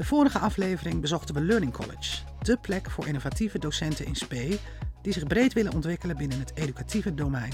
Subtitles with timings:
[0.00, 4.58] De vorige aflevering bezochten we Learning College, de plek voor innovatieve docenten in SPE
[5.02, 7.52] die zich breed willen ontwikkelen binnen het educatieve domein.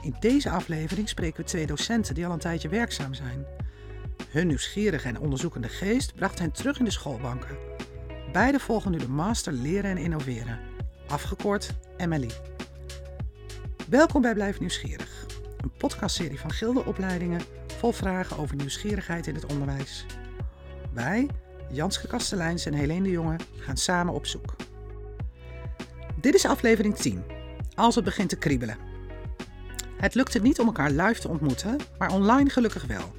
[0.00, 3.46] In deze aflevering spreken we twee docenten die al een tijdje werkzaam zijn.
[4.30, 7.58] Hun nieuwsgierige en onderzoekende geest bracht hen terug in de schoolbanken.
[8.32, 10.58] Beide volgen nu de Master Leren en Innoveren,
[11.08, 11.74] afgekort
[12.06, 12.30] MLI.
[13.88, 15.26] Welkom bij Blijf Nieuwsgierig,
[15.60, 17.40] een podcastserie van Gilde Opleidingen
[17.78, 20.06] vol vragen over nieuwsgierigheid in het onderwijs.
[20.92, 21.28] Wij,
[21.70, 24.56] Janske Kastelijns en Helene de Jonge, gaan samen op zoek.
[26.20, 27.24] Dit is aflevering 10,
[27.74, 28.76] als het begint te kriebelen.
[29.96, 33.12] Het lukte niet om elkaar live te ontmoeten, maar online gelukkig wel.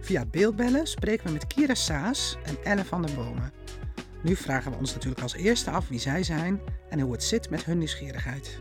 [0.00, 3.52] Via beeldbellen spreken we met Kira Saas en Ellen van der Bomen.
[4.22, 7.50] Nu vragen we ons natuurlijk als eerste af wie zij zijn en hoe het zit
[7.50, 8.58] met hun nieuwsgierigheid.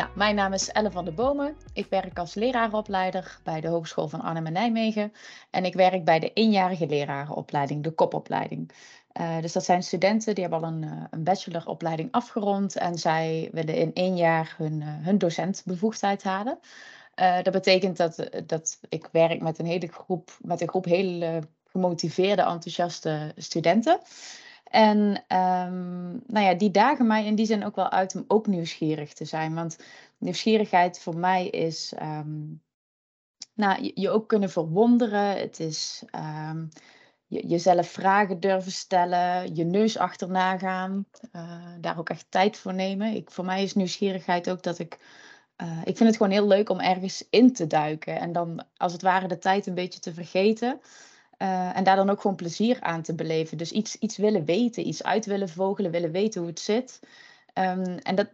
[0.00, 1.56] Nou, mijn naam is Elle van der Bomen.
[1.72, 5.12] Ik werk als leraaropleider bij de Hogeschool van Arnhem en Nijmegen.
[5.50, 8.70] En ik werk bij de eenjarige lerarenopleiding, de kopopleiding.
[9.20, 13.48] Uh, dus dat zijn studenten die hebben al een, uh, een bacheloropleiding afgerond en zij
[13.52, 16.58] willen in één jaar hun, uh, hun docentbevoegdheid halen.
[17.42, 22.42] dat betekent dat, dat ik werk met een hele groep, met een groep hele gemotiveerde,
[22.42, 24.00] enthousiaste studenten.
[24.70, 28.46] En um, nou ja, die dagen mij in die zin ook wel uit om ook
[28.46, 29.54] nieuwsgierig te zijn.
[29.54, 29.78] Want
[30.18, 32.62] nieuwsgierigheid voor mij is um,
[33.54, 35.36] nou, je, ook kunnen verwonderen.
[35.36, 36.02] Het is
[36.50, 36.68] um,
[37.26, 42.74] je, jezelf vragen durven stellen, je neus achterna gaan, uh, daar ook echt tijd voor
[42.74, 43.14] nemen.
[43.14, 44.98] Ik, voor mij is nieuwsgierigheid ook dat ik.
[45.62, 48.92] Uh, ik vind het gewoon heel leuk om ergens in te duiken en dan als
[48.92, 50.80] het ware de tijd een beetje te vergeten.
[51.42, 53.58] Uh, en daar dan ook gewoon plezier aan te beleven.
[53.58, 57.00] Dus iets, iets willen weten, iets uit willen vogelen, willen weten hoe het zit.
[57.54, 58.28] Um, en dat,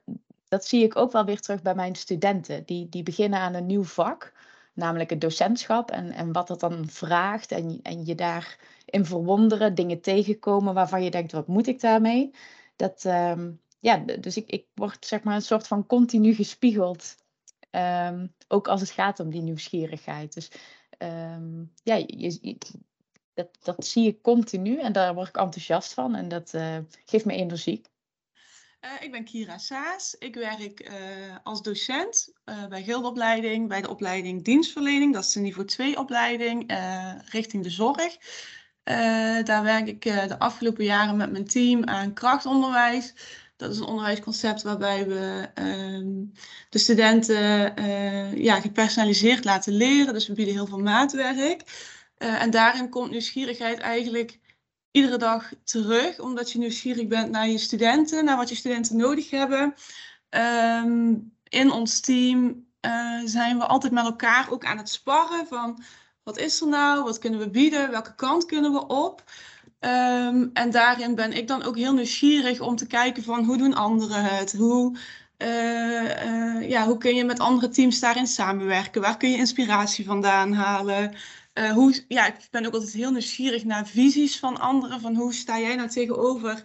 [0.49, 2.65] dat zie ik ook wel weer terug bij mijn studenten.
[2.65, 4.33] Die, die beginnen aan een nieuw vak,
[4.73, 5.91] namelijk het docentschap.
[5.91, 7.53] En, en wat dat dan vraagt.
[7.53, 12.31] En, en je daarin verwonderen, dingen tegenkomen waarvan je denkt, wat moet ik daarmee?
[12.77, 17.17] Dat, um, ja, dus ik, ik word zeg maar een soort van continu gespiegeld.
[17.71, 20.35] Um, ook als het gaat om die nieuwsgierigheid.
[20.35, 20.51] Dus
[21.83, 22.57] ja, je,
[23.37, 27.25] dat, dat zie ik continu en daar word ik enthousiast van en dat uh, geeft
[27.25, 27.83] me energie.
[28.81, 30.17] Uh, ik ben Kira Saas.
[30.19, 30.97] Ik werk uh,
[31.43, 32.33] als docent
[32.69, 35.15] bij Gildeopleiding, bij de opleiding dienstverlening.
[35.15, 36.73] Dat is de niveau 2 opleiding
[37.31, 38.17] richting de zorg.
[39.45, 43.15] daar werk ik de afgelopen jaren met mijn team aan krachtonderwijs.
[43.57, 46.25] Dat is een onderwijsconcept waarbij we ehm,
[46.71, 47.75] de studenten
[48.43, 50.13] ja, gepersonaliseerd laten leren.
[50.13, 51.63] Dus we bieden heel veel maatwerk.
[52.19, 54.39] Uh, en daarin komt nieuwsgierigheid eigenlijk
[54.91, 59.31] iedere dag terug, omdat je nieuwsgierig bent naar je studenten, naar wat je studenten nodig
[59.31, 59.75] hebben.
[60.31, 65.83] Um, in ons team uh, zijn we altijd met elkaar ook aan het sparren van
[66.23, 69.25] wat is er nou, wat kunnen we bieden, welke kant kunnen we op.
[69.81, 73.75] Um, en daarin ben ik dan ook heel nieuwsgierig om te kijken van hoe doen
[73.75, 74.97] anderen het, hoe,
[75.39, 80.53] uh, ja, hoe kun je met andere teams daarin samenwerken, waar kun je inspiratie vandaan
[80.53, 81.15] halen.
[81.59, 85.01] Uh, hoe, ja, ik ben ook altijd heel nieuwsgierig naar visies van anderen.
[85.01, 86.65] Van hoe sta jij nou tegenover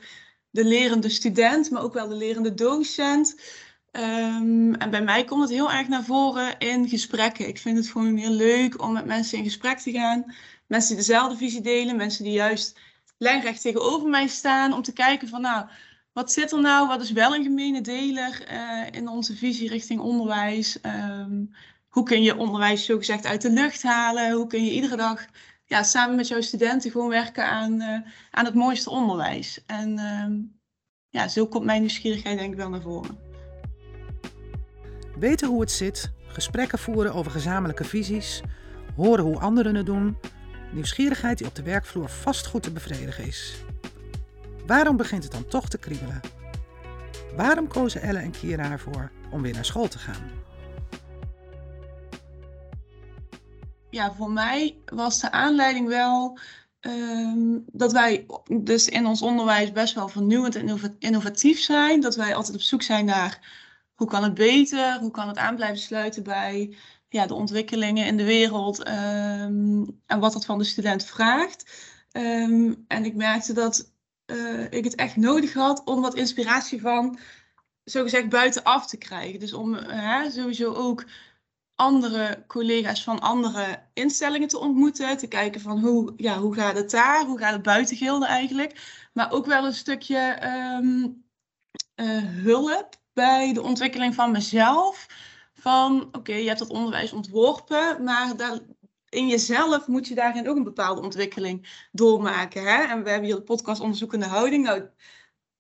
[0.50, 3.36] de lerende student, maar ook wel de lerende docent.
[3.92, 7.48] Um, en bij mij komt het heel erg naar voren in gesprekken.
[7.48, 10.36] Ik vind het gewoon heel leuk om met mensen in gesprek te gaan.
[10.68, 12.80] Mensen die dezelfde visie delen, mensen die juist
[13.18, 14.74] lijnrecht tegenover mij staan.
[14.74, 15.66] Om te kijken van nou,
[16.14, 16.88] wat zit er nou?
[16.88, 20.78] Wat is wel een gemene deler uh, in onze visie richting onderwijs?
[20.82, 21.54] Um,
[21.92, 24.32] hoe kun je onderwijs zo gezegd uit de lucht halen?
[24.32, 25.26] Hoe kun je iedere dag
[25.66, 28.00] ja, samen met jouw studenten gewoon werken aan, uh,
[28.32, 29.64] aan het mooiste onderwijs?
[29.66, 30.50] En uh,
[31.10, 33.18] ja, zo komt mijn nieuwsgierigheid denk ik wel naar voren.
[35.20, 38.42] Weten hoe het zit, gesprekken voeren over gezamenlijke visies,
[38.96, 40.18] horen hoe anderen het doen,
[40.72, 43.56] nieuwsgierigheid die op de werkvloer vast goed te bevredigen is.
[44.66, 46.20] Waarom begint het dan toch te kriebelen?
[47.36, 50.41] Waarom kozen Elle en Kira ervoor om weer naar school te gaan?
[53.92, 56.38] Ja, voor mij was de aanleiding wel
[56.82, 58.26] um, dat wij
[58.62, 62.02] dus in ons onderwijs best wel vernieuwend en innovatief zijn.
[62.02, 63.60] Dat wij altijd op zoek zijn naar
[63.96, 66.76] hoe kan het beter, hoe kan het aan blijven sluiten bij
[67.10, 71.90] ja, de ontwikkelingen in de wereld um, en wat dat van de student vraagt.
[72.12, 73.92] Um, en ik merkte dat
[74.26, 77.20] uh, ik het echt nodig had om wat inspiratie van,
[77.84, 79.40] zogezegd, buitenaf te krijgen.
[79.40, 79.78] Dus om
[80.30, 81.06] sowieso ook
[81.82, 85.18] andere collega's van andere instellingen te ontmoeten.
[85.18, 87.26] Te kijken van hoe, ja, hoe gaat het daar?
[87.26, 89.00] Hoe gaat het buiten Gilde eigenlijk?
[89.14, 90.40] Maar ook wel een stukje
[90.80, 91.24] um,
[91.96, 95.08] uh, hulp bij de ontwikkeling van mezelf.
[95.54, 98.60] Van oké, je hebt dat onderwijs ontworpen, maar daar
[99.10, 102.62] in jezelf moet je daarin ook een bepaalde ontwikkeling doormaken.
[102.64, 102.84] Hè?
[102.84, 104.64] En we hebben hier de podcast Onderzoekende Houding.
[104.64, 104.90] Nou,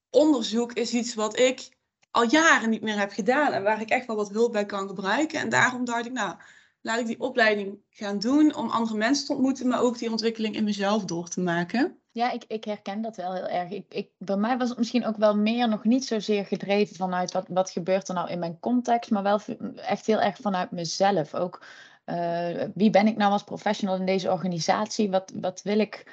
[0.09, 1.69] onderzoek is iets wat ik
[2.11, 4.87] al jaren niet meer heb gedaan en waar ik echt wel wat hulp bij kan
[4.87, 5.39] gebruiken.
[5.39, 6.35] En daarom dacht ik, nou,
[6.81, 10.55] laat ik die opleiding gaan doen om andere mensen te ontmoeten, maar ook die ontwikkeling
[10.55, 11.95] in mezelf door te maken.
[12.11, 13.71] Ja, ik, ik herken dat wel heel erg.
[13.71, 17.31] Ik, ik, bij mij was het misschien ook wel meer nog niet zozeer gedreven vanuit
[17.31, 19.39] wat, wat gebeurt er nou in mijn context, maar wel
[19.75, 21.35] echt heel erg vanuit mezelf.
[21.35, 21.63] Ook
[22.05, 25.09] uh, wie ben ik nou als professional in deze organisatie?
[25.09, 26.05] Wat, wat wil ik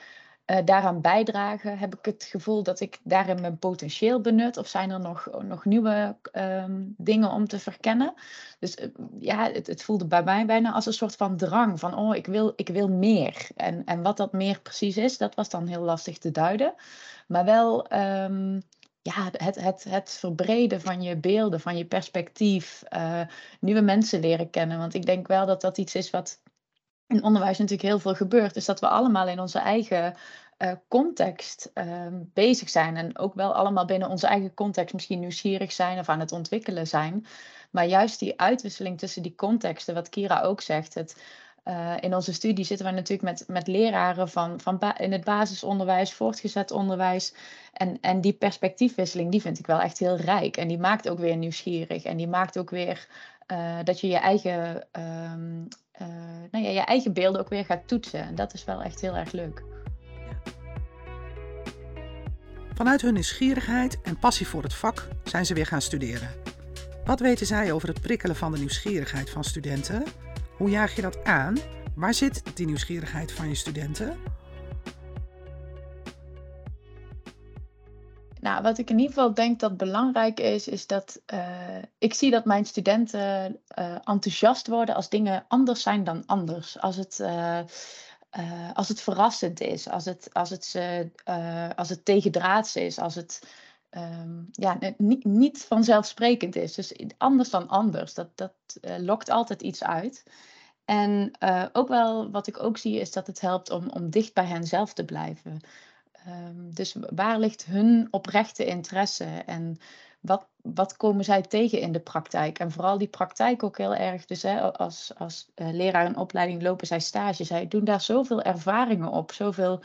[0.51, 1.79] uh, daaraan bijdragen?
[1.79, 4.57] Heb ik het gevoel dat ik daarin mijn potentieel benut?
[4.57, 8.15] Of zijn er nog, nog nieuwe um, dingen om te verkennen?
[8.59, 8.87] Dus uh,
[9.21, 11.81] ja, het, het, voelde bij mij bijna als een soort van drang.
[11.81, 13.49] Van, oh, ik wil, ik wil meer.
[13.57, 16.75] En, en wat dat meer precies is, dat was dan heel lastig te duiden.
[17.27, 17.93] Maar wel...
[17.93, 18.63] Um,
[19.03, 23.21] ja, het, het, het verbreden van je beelden, van je perspectief, uh,
[23.61, 24.79] nieuwe mensen leren kennen.
[24.79, 26.41] Want ik denk wel dat dat iets is wat
[27.09, 30.15] in onderwijs natuurlijk heel veel gebeurt, is dat we allemaal in onze eigen
[30.59, 32.97] uh, context uh, bezig zijn.
[32.97, 36.87] En ook wel allemaal binnen onze eigen context misschien nieuwsgierig zijn of aan het ontwikkelen
[36.87, 37.27] zijn.
[37.71, 41.23] Maar juist die uitwisseling tussen die contexten, wat Kira ook zegt, het,
[41.65, 46.13] uh, in onze studie zitten we natuurlijk met, met leraren van, van in het basisonderwijs,
[46.13, 47.35] voortgezet onderwijs.
[47.73, 50.57] En, en die perspectiefwisseling, die vind ik wel echt heel rijk.
[50.57, 52.05] En die maakt ook weer nieuwsgierig.
[52.05, 53.09] En die maakt ook weer
[53.53, 54.87] uh, dat je je eigen,
[55.33, 55.69] um,
[56.03, 56.09] uh,
[56.51, 58.21] nou ja, je eigen beelden ook weer gaat toetsen.
[58.21, 59.63] En dat is wel echt heel erg leuk.
[62.75, 66.29] Vanuit hun nieuwsgierigheid en passie voor het vak zijn ze weer gaan studeren.
[67.05, 70.05] Wat weten zij over het prikkelen van de nieuwsgierigheid van studenten?
[70.57, 71.57] Hoe jaag je dat aan?
[71.95, 74.17] Waar zit die nieuwsgierigheid van je studenten?
[78.41, 82.31] Nou, wat ik in ieder geval denk dat belangrijk is, is dat uh, ik zie
[82.31, 86.81] dat mijn studenten uh, enthousiast worden als dingen anders zijn dan anders.
[86.81, 87.61] Als het, uh,
[88.73, 90.75] als het verrassend is, als het, als het,
[91.77, 93.43] als het tegendraads is, als het
[93.91, 96.75] um, ja, niet, niet vanzelfsprekend is.
[96.75, 98.53] Dus anders dan anders, dat, dat
[98.99, 100.23] lokt altijd iets uit.
[100.85, 101.31] En
[101.73, 104.65] ook wel wat ik ook zie is dat het helpt om, om dicht bij hen
[104.65, 105.61] zelf te blijven.
[106.29, 109.79] Um, dus waar ligt hun oprechte interesse en
[110.21, 112.59] wat, wat komen zij tegen in de praktijk?
[112.59, 114.25] En vooral die praktijk ook heel erg.
[114.25, 117.45] Dus hè, als, als uh, leraar in opleiding lopen zij stage.
[117.45, 119.83] Zij doen daar zoveel ervaringen op, zoveel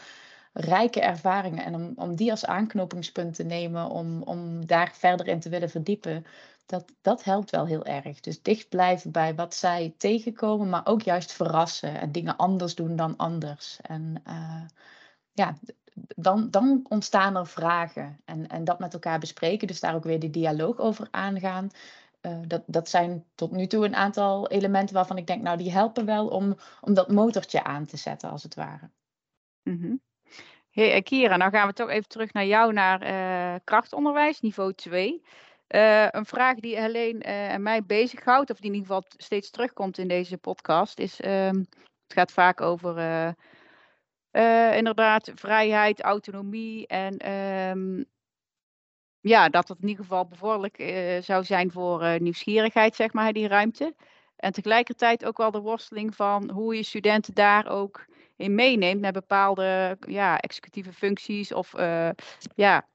[0.54, 1.66] rijke ervaringen.
[1.66, 5.70] En om, om die als aanknopingspunt te nemen, om, om daar verder in te willen
[5.70, 6.26] verdiepen,
[6.66, 8.20] dat, dat helpt wel heel erg.
[8.20, 12.96] Dus dicht blijven bij wat zij tegenkomen, maar ook juist verrassen en dingen anders doen
[12.96, 13.80] dan anders.
[13.82, 14.62] En uh,
[15.34, 15.56] ja,
[15.96, 20.20] dan, dan ontstaan er vragen en, en dat met elkaar bespreken, dus daar ook weer
[20.20, 21.70] de dialoog over aangaan.
[22.22, 25.72] Uh, dat, dat zijn tot nu toe een aantal elementen waarvan ik denk, nou, die
[25.72, 28.90] helpen wel om, om dat motortje aan te zetten, als het ware.
[29.64, 30.02] Mm.
[30.70, 35.22] Hey, Kira, nou gaan we toch even terug naar jou, naar uh, krachtonderwijs, niveau 2.
[35.68, 39.98] Uh, een vraag die alleen en mij bezighoudt, of die in ieder geval steeds terugkomt
[39.98, 41.58] in deze podcast, is: ehm,
[42.04, 42.98] het gaat vaak over
[44.34, 48.06] uh, inderdaad, vrijheid, autonomie en um,
[49.20, 53.34] ja, dat het in ieder geval bevorderlijk uh, zou zijn voor uh, nieuwsgierigheid, zeg maar,
[53.34, 53.96] die ruimte.
[54.36, 59.14] En tegelijkertijd ook wel de worsteling van hoe je studenten daar ook in meeneemt met
[59.14, 61.72] bepaalde ja, executieve functies of
[62.56, 62.88] ja,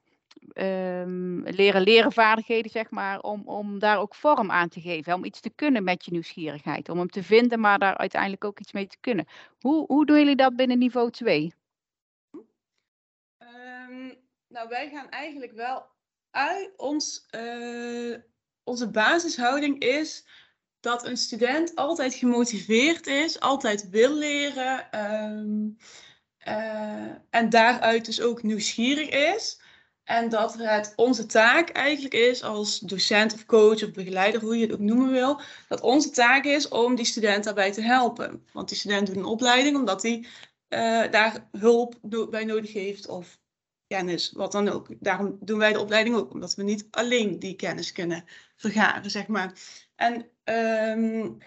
[0.55, 5.15] um, leren leren vaardigheden, zeg maar, om, om daar ook vorm aan te geven.
[5.15, 6.89] Om iets te kunnen met je nieuwsgierigheid.
[6.89, 9.27] Om hem te vinden, maar daar uiteindelijk ook iets mee te kunnen.
[9.61, 11.55] Hoe, hoe doen jullie dat binnen niveau 2?
[12.33, 12.47] Um,
[13.39, 14.15] ehm,
[14.49, 15.87] nou, wij gaan eigenlijk wel
[16.31, 18.17] uit ons, uh,
[18.65, 20.27] onze basishouding is
[20.81, 25.77] dat een student altijd gemotiveerd is, altijd wil leren um,
[26.49, 29.61] uh, en daaruit dus ook nieuwsgierig is.
[30.09, 34.63] En dat het onze taak eigenlijk is als docent of coach of begeleider, hoe je
[34.63, 38.47] het ook noemen wil, dat onze taak is om die student daarbij te helpen.
[38.53, 40.17] Want die student doet een opleiding omdat hij
[40.69, 41.99] uh, daar hulp
[42.31, 43.39] bij nodig heeft of
[43.87, 44.89] kennis, wat dan ook.
[45.01, 48.25] Daarom doen wij de opleiding ook, omdat we niet alleen die kennis kunnen
[48.57, 49.53] vergaren, zeg maar.
[49.95, 50.29] En
[50.99, 51.39] um,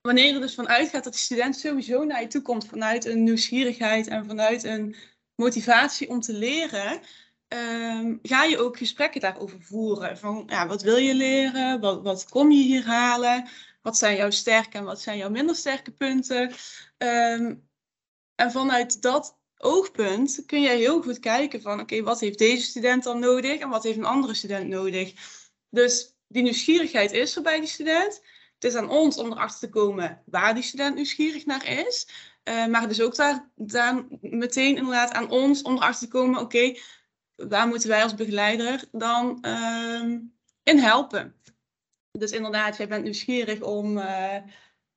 [0.00, 3.22] wanneer er dus vanuit gaat dat de student sowieso naar je toe komt vanuit een
[3.22, 4.96] nieuwsgierigheid en vanuit een
[5.34, 7.00] motivatie om te leren,
[7.52, 10.18] um, ga je ook gesprekken daarover voeren.
[10.18, 11.80] Van ja, wat wil je leren?
[11.80, 13.48] Wat, wat kom je hier halen?
[13.82, 16.52] Wat zijn jouw sterke en wat zijn jouw minder sterke punten?
[16.98, 17.68] Um,
[18.34, 23.02] en vanuit dat oogpunt kun je heel goed kijken van oké, wat heeft deze student
[23.02, 25.12] dan nodig en wat heeft een andere student nodig?
[25.70, 28.22] Dus die nieuwsgierigheid is er bij die student.
[28.54, 32.08] het is aan ons om erachter te komen waar die student nieuwsgierig naar is.
[32.44, 36.74] Uh, maar is ook daar, daar meteen inderdaad aan ons om erachter te komen, oké,
[37.36, 40.18] waar moeten wij als begeleider dan uh,
[40.62, 41.34] in helpen?
[42.18, 44.36] Dus inderdaad, jij bent nieuwsgierig om, uh,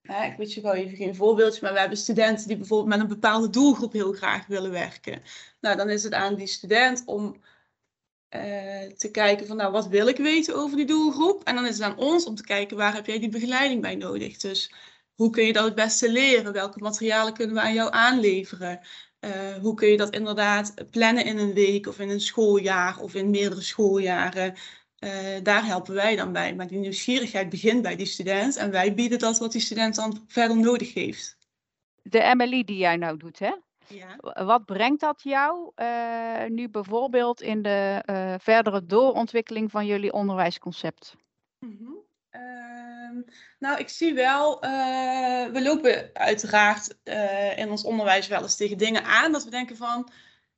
[0.01, 3.19] ik weet je wel even geen voorbeeldje, maar we hebben studenten die bijvoorbeeld met een
[3.19, 5.21] bepaalde doelgroep heel graag willen werken.
[5.59, 7.41] Nou, dan is het aan die student om
[8.35, 11.43] uh, te kijken van, nou, wat wil ik weten over die doelgroep?
[11.43, 13.95] En dan is het aan ons om te kijken, waar heb jij die begeleiding bij
[13.95, 14.37] nodig?
[14.37, 14.73] Dus
[15.15, 16.53] hoe kun je dat het beste leren?
[16.53, 18.79] Welke materialen kunnen we aan jou aanleveren?
[19.25, 23.13] Uh, hoe kun je dat inderdaad plannen in een week of in een schooljaar of
[23.13, 24.53] in meerdere schooljaren?
[24.99, 25.11] Uh,
[25.43, 26.55] daar helpen wij dan bij.
[26.55, 30.23] Maar die nieuwsgierigheid begint bij die student en wij bieden dat wat die student dan
[30.27, 31.37] verder nodig heeft.
[32.01, 33.53] De MLI die jij nou doet, hè?
[33.87, 34.43] Ja.
[34.45, 38.03] Wat brengt dat jou uh, nu bijvoorbeeld in de
[38.41, 41.15] verdere doorontwikkeling van jullie onderwijsconcept?
[41.59, 41.94] Mm -hmm.
[42.35, 43.23] Uh,
[43.59, 48.77] nou, ik zie wel, uh, we lopen uiteraard uh, in ons onderwijs wel eens tegen
[48.77, 50.09] dingen aan dat we denken van,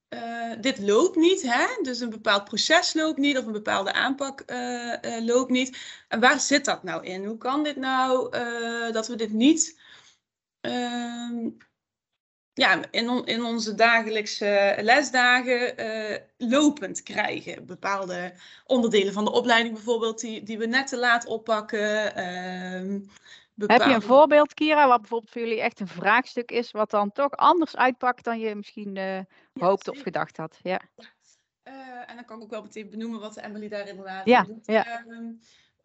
[0.10, 1.66] uh, dit loopt niet, hè?
[1.82, 4.44] dus een bepaald proces loopt niet of een bepaalde aanpak
[5.20, 5.78] loopt niet.
[6.08, 7.26] En waar zit dat nou in?
[7.26, 8.32] Hoe kan dit nou
[8.92, 9.80] dat we dit niet
[10.62, 11.50] ehm,
[12.58, 17.66] ja, in, on, in onze dagelijkse lesdagen uh, lopend krijgen.
[17.66, 18.34] Bepaalde
[18.66, 22.06] onderdelen van de opleiding bijvoorbeeld, die, die we net te laat oppakken.
[22.06, 23.02] Uh,
[23.54, 23.84] bepaalde...
[23.84, 27.12] Heb je een voorbeeld, Kira, wat bijvoorbeeld voor jullie echt een vraagstuk is, wat dan
[27.12, 30.60] toch anders uitpakt dan je misschien uh, ja, hoopte of gedacht had?
[30.64, 30.82] Ja.
[31.64, 31.74] Uh,
[32.08, 34.66] en dan kan ik ook wel meteen benoemen wat Emily daar inderdaad ja, doet.
[34.66, 35.04] Ja.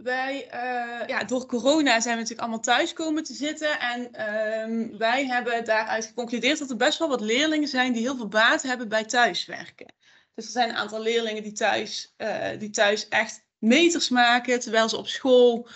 [0.02, 3.80] Wij, uh, ja, door corona zijn we natuurlijk allemaal thuis komen te zitten.
[3.80, 8.16] En uh, wij hebben daaruit geconcludeerd dat er best wel wat leerlingen zijn die heel
[8.16, 9.94] veel baat hebben bij thuiswerken.
[10.34, 14.88] Dus er zijn een aantal leerlingen die thuis, uh, die thuis echt meters maken, terwijl
[14.88, 15.68] ze op school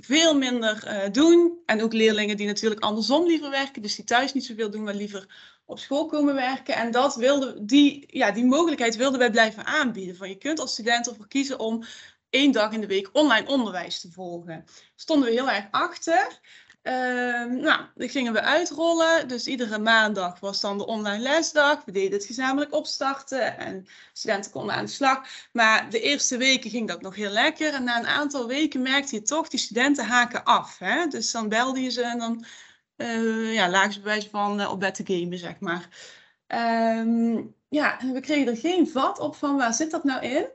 [0.00, 1.58] veel minder doen.
[1.66, 4.94] En ook leerlingen die natuurlijk andersom liever werken, dus die thuis niet zoveel doen, maar
[4.94, 6.74] liever op school komen werken.
[6.74, 10.16] En dat wilde, die, ja, die mogelijkheid wilden wij blijven aanbieden.
[10.16, 11.84] Van je kunt als student ervoor kiezen om
[12.34, 14.64] één dag in de week online onderwijs te volgen.
[14.94, 16.40] Stonden we heel erg achter.
[16.82, 19.28] Uh, nou, dat gingen we uitrollen.
[19.28, 21.84] Dus iedere maandag was dan de online lesdag.
[21.84, 25.26] We deden het gezamenlijk opstarten en studenten konden aan de slag.
[25.52, 27.74] Maar de eerste weken ging dat nog heel lekker.
[27.74, 30.78] En na een aantal weken merkte je toch, die studenten haken af.
[30.78, 31.06] Hè?
[31.06, 32.44] Dus dan belde je ze en dan
[32.96, 35.88] uh, ja, lagen ze van uh, op bed te gamen, zeg maar.
[37.00, 40.46] Um, ja, we kregen er geen vat op van waar zit dat nou in.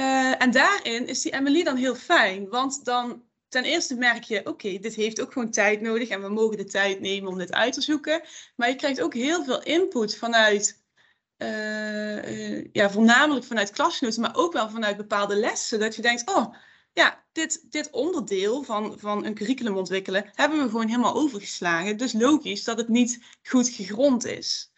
[0.00, 4.46] Uh, en daarin is die Emily dan heel fijn, want dan ten eerste merk je,
[4.46, 7.52] oké, dit heeft ook gewoon tijd nodig en we mogen de tijd nemen om dit
[7.52, 8.22] uit te zoeken.
[8.56, 10.84] Maar je krijgt ook heel veel input vanuit,
[11.38, 15.80] uh, uh, ja, voornamelijk vanuit klasgenoten, maar ook wel vanuit bepaalde lessen.
[15.80, 16.54] Dat je denkt, oh,
[16.92, 21.96] ja, dit, dit onderdeel van, van een curriculum ontwikkelen hebben we gewoon helemaal overgeslagen.
[21.96, 24.72] Dus logisch dat het niet goed gegrond is.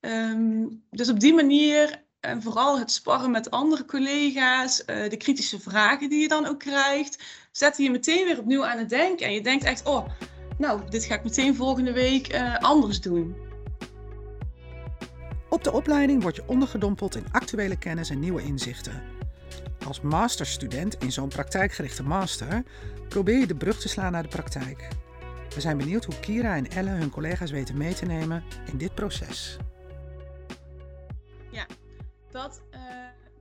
[0.00, 5.60] Um, dus op die manier en vooral het sparren met andere collega's, uh, de kritische
[5.60, 9.26] vragen die je dan ook krijgt, zetten je meteen weer opnieuw aan het denken.
[9.26, 10.08] En je denkt echt, oh,
[10.58, 13.36] nou, dit ga ik meteen volgende week uh, anders doen.
[15.48, 19.02] Op de opleiding word je ondergedompeld in actuele kennis en nieuwe inzichten.
[19.86, 22.62] Als masterstudent in zo'n praktijkgerichte master
[23.08, 24.88] probeer je de brug te slaan naar de praktijk.
[25.54, 28.94] We zijn benieuwd hoe Kira en Elle hun collega's weten mee te nemen in dit
[28.94, 29.56] proces.
[32.38, 32.80] Dat uh,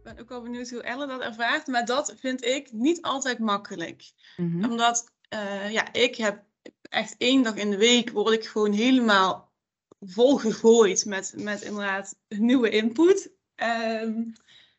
[0.03, 1.67] ben ook wel benieuwd hoe Elle dat ervaart.
[1.67, 4.11] Maar dat vind ik niet altijd makkelijk.
[4.37, 4.71] Mm -hmm.
[4.71, 6.43] Omdat uh, ja, ik heb
[6.81, 9.51] echt één dag in de week word ik gewoon helemaal
[9.99, 13.31] volgegooid met, met inderdaad nieuwe input.
[13.55, 14.33] Um,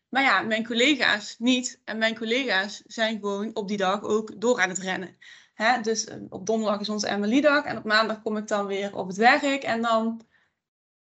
[0.09, 1.81] maar ja, mijn collega's niet.
[1.85, 5.17] En mijn collega's zijn gewoon op die dag ook door aan het rennen.
[5.55, 5.81] Hè?
[5.81, 9.17] Dus op donderdag is onze Emily-dag en op maandag kom ik dan weer op het
[9.17, 9.63] werk.
[9.63, 10.27] En dan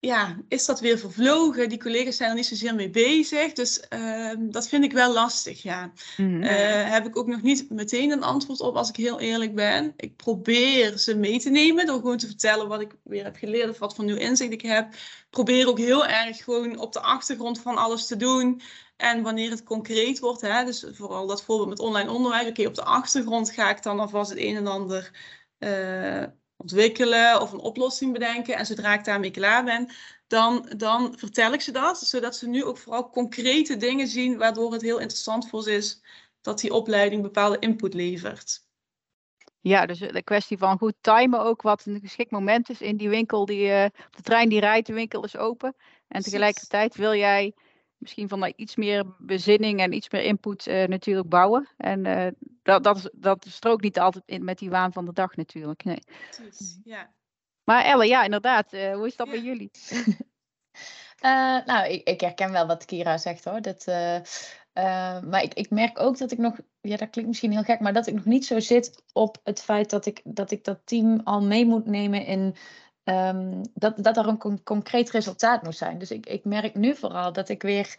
[0.01, 1.70] ja, is dat weer vervlogen.
[1.70, 3.53] Die collega's zijn er niet zozeer mee bezig.
[3.53, 5.91] Dus uh, dat vind ik wel lastig, ja.
[6.17, 6.43] Mm.
[6.43, 9.93] Uh, heb ik ook nog niet meteen een antwoord op, als ik heel eerlijk ben.
[9.96, 13.70] Ik probeer ze mee te nemen door gewoon te vertellen wat ik weer heb geleerd
[13.70, 14.93] of wat voor nieuw inzicht ik heb.
[15.29, 18.62] Probeer ook heel erg gewoon op de achtergrond van alles te doen.
[18.98, 22.41] En wanneer het concreet wordt, hè, dus vooral dat voorbeeld met online onderwijs.
[22.41, 25.12] Oké, okay, op de achtergrond ga ik dan alvast het een en ander...
[25.60, 26.24] Uh,
[26.61, 28.55] ontwikkelen of een oplossing bedenken.
[28.55, 29.91] En zodra ik daarmee klaar ben,
[30.27, 31.99] dan, dan vertel ik ze dat.
[31.99, 36.01] Zodat ze nu ook vooral concrete dingen zien, waardoor het heel interessant voor ze is
[36.41, 38.69] dat die opleiding bepaalde input levert.
[39.59, 43.09] Ja, dus de kwestie van goed timen ook wat een geschikt moment is in die
[43.09, 43.45] winkel.
[43.45, 45.75] Die, uh, de trein die rijdt, de winkel is open.
[46.07, 47.53] En tegelijkertijd wil jij
[48.01, 51.70] misschien van iets meer bezinning en iets meer input uh, natuurlijk bouwen.
[51.77, 52.27] En uh,
[52.63, 55.84] dat, dat, dat strookt niet altijd in, met die waan van de dag natuurlijk.
[55.84, 56.00] Nee.
[56.29, 57.12] Precies, ja.
[57.63, 58.74] Maar Elle, ja, inderdaad.
[58.74, 59.34] Uh, hoe is dat Ja.
[59.34, 59.72] bij jullie?
[61.22, 63.62] Eh, nou, ik, ik herken wel wat Kira zegt hoor.
[63.62, 67.51] Dat, eh, eh, maar ik, ik merk ook dat ik nog, ja, dat klinkt misschien
[67.51, 70.51] heel gek, maar dat ik nog niet zo zit op het feit dat ik dat,
[70.51, 72.55] ik dat team al mee moet nemen in
[73.03, 75.98] ehm, dat, dat er een con- concreet resultaat moet zijn.
[75.98, 77.96] Dus ik, ik merk nu vooral dat ik weer.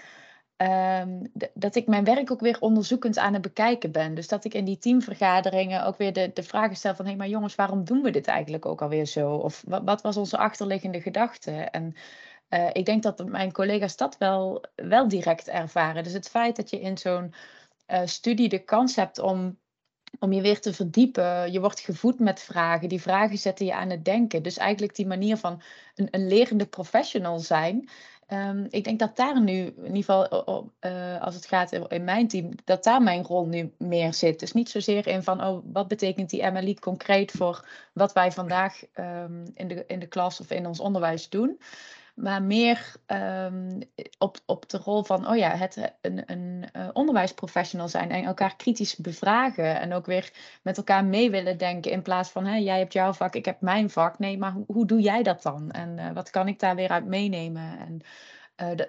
[0.57, 4.15] ehm, dat ik mijn werk ook weer onderzoekend aan het bekijken ben.
[4.15, 7.07] Dus dat ik in die teamvergaderingen ook weer de, de vragen stel van...
[7.07, 9.35] hé, maar jongens, waarom doen we dit eigenlijk ook alweer zo?
[9.35, 11.51] Of wat, wat was onze achterliggende gedachte?
[11.51, 11.95] En
[12.49, 16.05] eh, ik denk dat mijn collega's dat wel, wel direct ervaren.
[16.05, 17.35] Dus het feit dat je in zo'n
[17.87, 19.59] eh, studie de kans hebt om,
[20.19, 21.53] om je weer te verdiepen.
[21.53, 22.89] Je wordt gevoed met vragen.
[22.89, 24.43] Die vragen zetten je aan het denken.
[24.43, 25.63] Dus eigenlijk die manier van
[25.95, 27.89] een, een lerende professional zijn.
[28.27, 32.05] Ehm, ik denk dat daar nu, in ieder geval eh, als het gaat in in
[32.05, 34.41] mijn team, dat daar mijn rol nu meer zit.
[34.41, 38.83] Dus niet zozeer in van, oh, wat betekent die MLI concreet voor wat wij vandaag
[38.93, 41.59] ehm, in, de, in de klas of in ons onderwijs doen.
[42.15, 43.81] Maar meer ehm,
[44.19, 48.25] op, op de rol van, oh ja, het eh, een, een eh, onderwijsprofessional zijn en
[48.25, 49.81] elkaar kritisch bevragen.
[49.81, 53.13] En ook weer met elkaar mee willen denken in plaats van, hè, jij hebt jouw
[53.13, 54.19] vak, ik heb mijn vak.
[54.19, 55.71] Nee, maar hoe, hoe doe jij dat dan?
[55.71, 57.79] En eh, wat kan ik daar weer uit meenemen?
[57.79, 58.01] En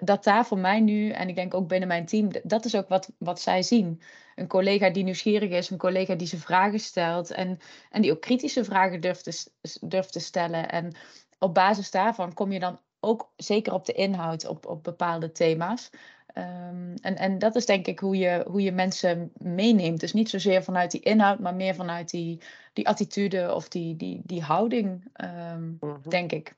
[0.00, 2.88] dat daar voor mij nu, en ik denk ook binnen mijn team, dat is ook
[2.88, 4.02] wat, wat zij zien.
[4.34, 7.58] Een collega die nieuwsgierig is, een collega die zijn vragen stelt en,
[7.90, 9.50] en die ook kritische vragen durft te,
[9.80, 10.70] durft te stellen.
[10.70, 10.92] En
[11.38, 15.90] op basis daarvan kom je dan ook zeker op de inhoud, op, op bepaalde thema's.
[16.26, 20.00] Ehm, en, en dat is denk ik hoe je, hoe je mensen meeneemt.
[20.00, 22.40] Dus niet zozeer vanuit die inhoud, maar meer vanuit die,
[22.72, 26.08] die attitude of die, die, die houding, ehm, Mhm.
[26.08, 26.56] denk ik.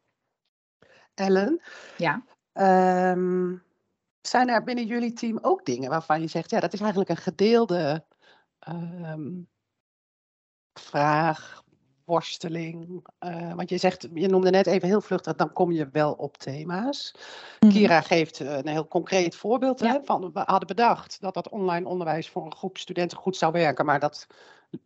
[1.15, 1.61] Ellen,
[1.97, 2.23] Ja.
[2.53, 3.55] ehm,
[4.21, 7.17] zijn er binnen jullie team ook dingen waarvan je zegt, ja, dat is eigenlijk een
[7.17, 8.05] gedeelde
[10.81, 11.63] vraag,
[12.07, 13.07] worsteling?
[13.19, 16.37] Eh, want je zegt, je noemde net even heel vluchtig, dan kom je wel op
[16.37, 17.15] thema's.
[17.59, 19.81] Kira geeft eh, een heel concreet voorbeeld.
[19.81, 19.93] Ja.
[19.93, 23.53] Hè, van, we hadden bedacht dat dat online onderwijs voor een groep studenten goed zou
[23.53, 24.27] werken, maar dat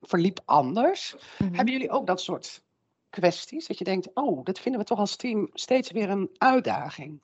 [0.00, 1.16] verliep anders.
[1.38, 1.54] Mhm.
[1.54, 2.62] Hebben jullie ook dat soort
[3.11, 3.66] kwesties?
[3.66, 7.20] Dat je denkt, oh, dat vinden we toch als team steeds weer een uitdaging.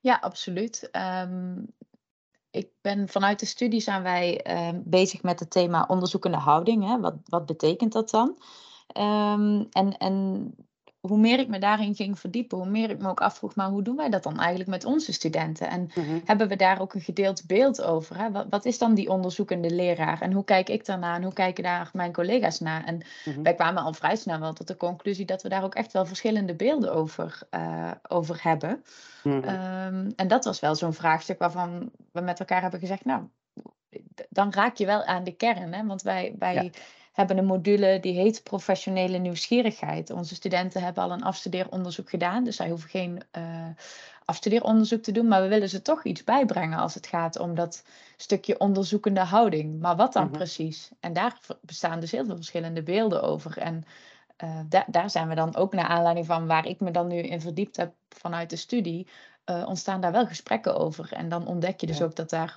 [0.00, 0.90] Ja, absoluut.
[0.90, 1.56] Ehm,
[2.50, 6.84] ik ben vanuit de studie zijn wij ehm, bezig met het thema onderzoekende houding.
[6.84, 7.00] Hè?
[7.00, 8.38] Wat, wat betekent dat dan?
[8.94, 10.54] Ehm, en, en
[11.00, 13.82] hoe meer ik me daarin ging verdiepen, hoe meer ik me ook afvroeg, maar hoe
[13.82, 15.68] doen wij dat dan eigenlijk met onze studenten?
[15.68, 15.90] En
[16.24, 18.18] hebben we daar ook een gedeeld beeld over?
[18.18, 18.30] Hè?
[18.30, 20.20] Wat, wat is dan die onderzoekende leraar?
[20.20, 22.84] En hoe kijk ik daarnaar en hoe kijken daar mijn collega's naar?
[22.84, 23.42] En Mhm.
[23.42, 26.06] wij kwamen al vrij snel wel tot de conclusie dat we daar ook echt wel
[26.06, 28.84] verschillende beelden over, eh, over hebben.
[29.22, 29.42] Mhm.
[29.42, 33.22] Ehm, en dat was wel zo'n vraagstuk waarvan we met elkaar hebben gezegd, nou,
[34.28, 35.72] dan raak je wel aan de kern.
[35.72, 35.86] Hè?
[35.86, 36.70] Want wij, wij Ja.
[37.14, 40.10] Hebben een module die heet professionele nieuwsgierigheid.
[40.10, 43.66] Onze studenten hebben al een afstudeeronderzoek gedaan, dus zij hoeven geen eh,
[44.24, 47.84] afstudeeronderzoek te doen, maar we willen ze toch iets bijbrengen als het gaat om dat
[48.16, 49.80] stukje onderzoekende houding.
[49.80, 50.32] Maar wat dan Mhm.
[50.32, 50.90] precies?
[51.00, 53.58] En daar bestaan dus heel veel verschillende beelden over.
[53.58, 53.84] En
[54.36, 57.16] eh, da- daar zijn we dan ook naar aanleiding van waar ik me dan nu
[57.16, 59.08] in verdiept heb vanuit de studie,
[59.44, 61.12] eh, ontstaan daar wel gesprekken over.
[61.12, 62.04] En dan ontdek je dus Ja.
[62.04, 62.56] ook dat daar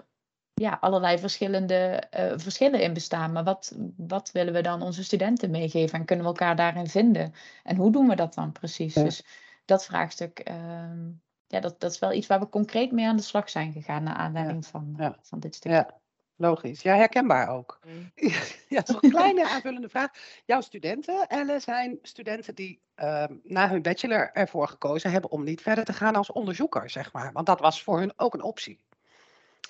[0.59, 1.75] ja, allerlei verschillende
[2.09, 3.31] eh, verschillen in bestaan.
[3.31, 7.33] Maar wat, wat willen we dan onze studenten meegeven en kunnen we elkaar daarin vinden?
[7.63, 8.93] En hoe doen we dat dan precies?
[8.93, 9.03] Ja.
[9.03, 9.23] Dus
[9.65, 11.07] dat vraagstuk, ehm,
[11.47, 14.03] ja, dat, dat is wel iets waar we concreet mee aan de slag zijn gegaan
[14.03, 15.17] naar aanleiding van, Ja.
[15.21, 15.71] van dit stuk.
[15.71, 15.99] Ja,
[16.35, 16.81] logisch.
[16.81, 17.79] Ja, herkenbaar ook.
[18.69, 20.11] Ja, toch een kleine aanvullende vraag.
[20.45, 25.61] Jouw studenten, Elle, zijn studenten die ehm, na hun bachelor ervoor gekozen hebben om niet
[25.61, 27.31] verder te gaan als onderzoeker, zeg maar.
[27.31, 28.85] Want dat was voor hun ook een optie.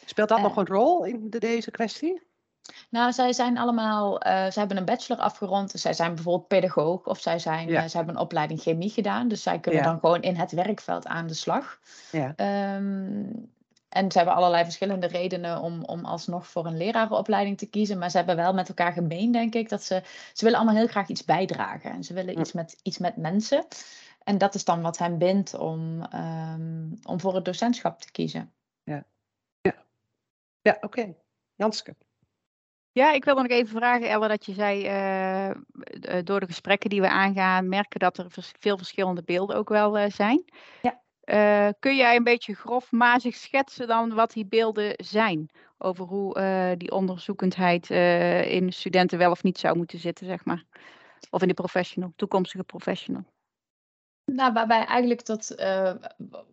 [0.06, 0.44] Speelt dat Eh.
[0.44, 2.26] nog een rol in de, deze kwestie?
[2.90, 5.72] Nou, zij zijn allemaal, eh zij hebben een bachelor afgerond.
[5.72, 7.74] Dus zij zijn bijvoorbeeld pedagoog of zij, zijn, Ja.
[7.84, 9.28] eh, zij hebben een opleiding chemie gedaan.
[9.28, 9.88] Dus zij kunnen Ja.
[9.90, 11.80] dan gewoon in het werkveld aan de slag.
[12.12, 12.34] Ja.
[12.36, 13.24] Ehm,
[13.90, 17.98] en ze hebben allerlei verschillende redenen om, om alsnog voor een lerarenopleiding te kiezen.
[17.98, 20.02] Maar ze hebben wel met elkaar gemeen, denk ik, dat ze,
[20.34, 21.92] ze willen allemaal heel graag iets bijdragen.
[21.92, 22.40] En ze willen Ja.
[22.40, 23.66] iets, met, iets met mensen.
[24.24, 28.52] En dat is dan wat hen bindt om, ehm, om voor het docentschap te kiezen.
[28.84, 29.04] Ja,
[30.82, 31.16] oké.
[31.56, 31.96] Janske.
[32.92, 35.56] Ja, ik wilde nog even vragen, Elle, dat je zei, eh, eh,
[36.24, 39.98] door de gesprekken die we aangaan, merken dat er vers- veel verschillende beelden ook wel
[39.98, 40.44] eh, zijn.
[40.82, 41.02] Ja.
[41.80, 45.50] Kun jij een beetje grofmazig schetsen dan wat die beelden zijn?
[45.78, 46.34] Over hoe
[46.78, 47.90] die onderzoekendheid
[48.50, 50.64] in studenten wel of niet zou moeten zitten, zeg maar.
[51.30, 53.24] Of in de professional, toekomstige professional.
[54.34, 55.94] Nou, waarbij eigenlijk tot, eh,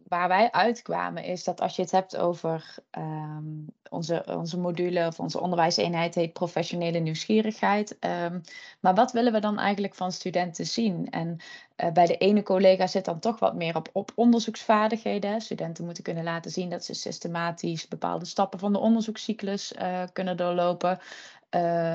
[0.09, 3.45] waar wij uitkwamen is dat als je het hebt over ehm,
[3.91, 7.99] onze, onze module of onze onderwijseenheid heet professionele nieuwsgierigheid.
[7.99, 8.41] Ehm,
[8.81, 11.11] maar wat willen we dan eigenlijk van studenten zien?
[11.11, 11.37] En
[11.77, 15.41] uh, bij de ene collega zit dan toch wat meer op, op onderzoeksvaardigheden.
[15.41, 20.37] Studenten moeten kunnen laten zien dat ze systematisch bepaalde stappen van de onderzoekscyclus uh, kunnen
[20.37, 20.99] doorlopen.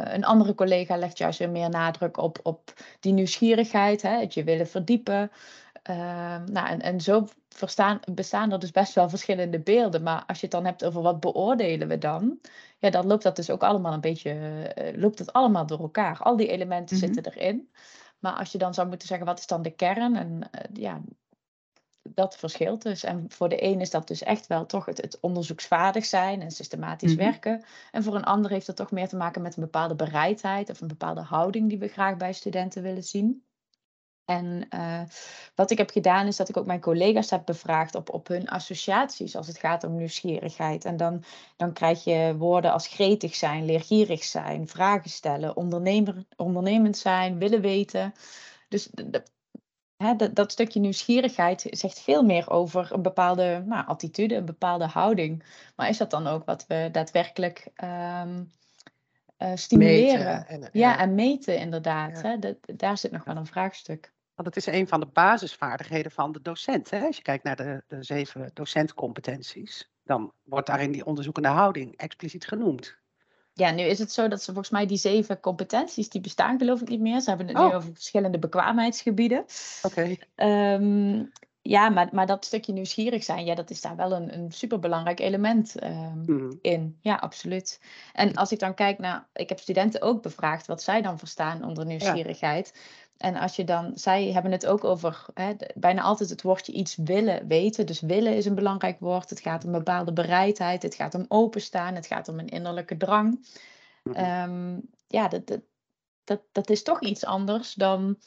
[0.04, 4.68] Een andere collega legt juist weer meer nadruk op, op die nieuwsgierigheid, hè, je willen
[4.68, 5.32] verdiepen.
[5.90, 5.96] Uh,
[6.46, 10.04] nou, en, en zo verstaan, bestaan er dus best wel verschillende beelden.
[10.04, 12.40] Maar als je het dan hebt over wat beoordelen we dan,
[12.80, 14.34] ja, dan loopt dat dus ook allemaal een beetje,
[14.78, 16.20] uh, loopt het allemaal door elkaar.
[16.20, 17.14] Al die elementen mm -hmm.
[17.14, 17.70] zitten erin.
[18.20, 20.16] Maar als je dan zou moeten zeggen, wat is dan de kern?
[20.16, 21.02] En uh, ja,
[22.02, 23.04] dat verschilt dus.
[23.04, 26.52] En voor de een is dat dus echt wel toch het, het onderzoeksvaardig zijn en
[26.52, 27.28] systematisch mm -hmm.
[27.28, 27.64] werken.
[27.92, 30.82] En voor een ander heeft dat toch meer te maken met een bepaalde bereidheid of
[30.82, 33.44] een bepaalde houding die we graag bij studenten willen zien.
[34.30, 35.02] En uh,
[35.56, 38.48] wat ik heb gedaan is dat ik ook mijn collega's heb bevraagd op, op hun
[38.48, 40.86] associaties als het gaat om nieuwsgierigheid.
[40.86, 41.24] En dan,
[41.58, 47.62] dan krijg je woorden als gretig zijn, leergierig zijn, vragen stellen, ondernemer, ondernemend zijn, willen
[47.62, 48.14] weten.
[48.68, 48.90] Dus
[49.98, 54.86] hè, dat, dat stukje nieuwsgierigheid zegt veel meer over een bepaalde nou, attitude, een bepaalde
[54.86, 55.44] houding.
[55.76, 58.52] Maar is dat dan ook wat we daadwerkelijk um,
[59.38, 60.48] uh, stimuleren?
[60.48, 61.00] En, ja.
[61.00, 62.22] en meten inderdaad.
[62.22, 62.30] Ja.
[62.30, 62.40] Hè?
[62.40, 64.18] Dat, daar zit nog wel een vraagstuk.
[64.40, 66.90] Want het is een van de basisvaardigheden van de docent.
[66.90, 67.06] Hè?
[67.06, 72.48] Als je kijkt naar de, de zeven docentcompetenties, dan wordt daarin die onderzoekende houding expliciet
[72.48, 72.98] genoemd.
[73.54, 76.82] Ja, nu is het zo dat ze volgens mij die zeven competenties, die bestaan geloof
[76.82, 77.20] ik niet meer.
[77.20, 77.68] Ze hebben het oh.
[77.68, 79.46] nu over verschillende bekwaamheidsgebieden.
[79.82, 80.18] Oké.
[80.36, 80.74] Okay.
[80.74, 84.52] Um, ja, maar, maar dat stukje nieuwsgierig zijn, ja, dat is daar wel een, een
[84.52, 86.58] superbelangrijk element um, mm.
[86.62, 86.98] in.
[87.02, 87.82] Ja, absoluut.
[88.14, 91.64] En als ik dan kijk naar, ik heb studenten ook bevraagd wat zij dan verstaan
[91.64, 92.72] onder nieuwsgierigheid.
[92.74, 92.80] Ja.
[93.18, 96.96] En als je dan, zij hebben het ook over hè, bijna altijd het woordje iets
[96.96, 97.86] willen weten.
[97.86, 99.30] Dus willen is een belangrijk woord.
[99.30, 100.84] Het gaat om bepaalde bereidheid.
[100.84, 101.96] Het gaat om openstaan.
[101.96, 103.48] Het gaat om een innerlijke drang.
[104.04, 104.16] Mm.
[104.16, 105.62] Um, ja, dat, dat,
[106.24, 108.18] dat, dat is toch iets anders dan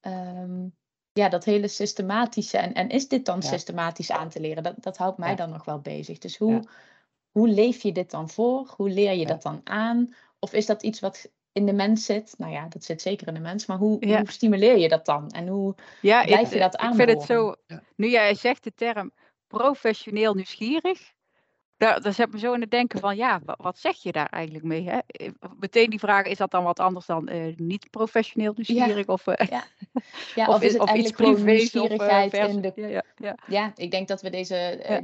[0.00, 0.74] um,
[1.14, 2.58] ja, dat hele systematische.
[2.58, 3.48] En, en is dit dan ja.
[3.48, 4.62] systematisch aan te leren?
[4.62, 5.36] Dat, dat houdt mij ja.
[5.36, 6.18] dan nog wel bezig.
[6.18, 6.62] Dus hoe, ja.
[7.30, 8.72] hoe leef je dit dan voor?
[8.76, 10.14] Hoe leer je dat dan aan?
[10.38, 12.34] Of is dat iets wat in de mens zit?
[12.38, 13.66] Nou ja, dat zit zeker in de mens.
[13.66, 15.30] Maar hoe, hoe stimuleer je dat dan?
[15.30, 16.90] En hoe blijf je dat aan?
[16.90, 17.54] Ik vind het zo,
[17.96, 19.12] nu jij zegt de term
[19.46, 21.12] professioneel nieuwsgierig.
[21.76, 24.64] Daar, daar zet me zo in het denken van, ja, wat zeg je daar eigenlijk
[24.64, 24.88] mee?
[24.88, 24.98] Hè?
[25.58, 29.06] Meteen die vraag, is dat dan wat anders dan uh, niet professioneel nieuwsgierig?
[29.06, 29.12] Ja.
[29.12, 29.64] Of, uh, ja.
[30.34, 32.72] ja, of, of, is het of eigenlijk iets privé, nieuwsgierigheid of, uh, in de...
[32.74, 33.36] Ja, ja, ja.
[33.46, 34.54] ja, ik denk dat we deze,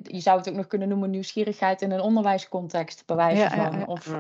[0.03, 3.87] je zou het ook nog kunnen noemen nieuwsgierigheid in een onderwijscontext, bij wijze van.
[3.87, 4.15] Of,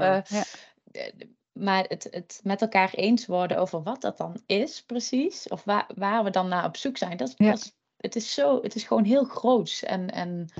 [1.53, 5.91] maar het, het met elkaar eens worden over wat dat dan is precies, of waar,
[5.95, 8.85] waar we dan naar op zoek zijn, dat, dat is, het, is zo, het is
[8.85, 10.11] gewoon heel groots en...
[10.11, 10.53] en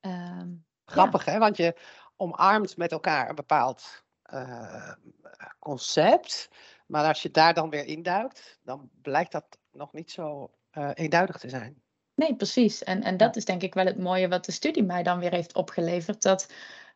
[0.00, 1.32] um, Grappig, ja.
[1.32, 1.38] hè?
[1.38, 1.76] Want je
[2.16, 4.92] omarmt met elkaar een bepaald uh,
[5.58, 6.48] concept.
[6.86, 11.38] Maar als je daar dan weer induikt, dan blijkt dat nog niet zo uh, eenduidig
[11.38, 11.82] te zijn.
[12.14, 12.84] Nee, precies.
[12.84, 15.30] En, en dat is denk ik wel het mooie wat de studie mij dan weer
[15.30, 16.22] heeft opgeleverd.
[16.22, 16.52] Dat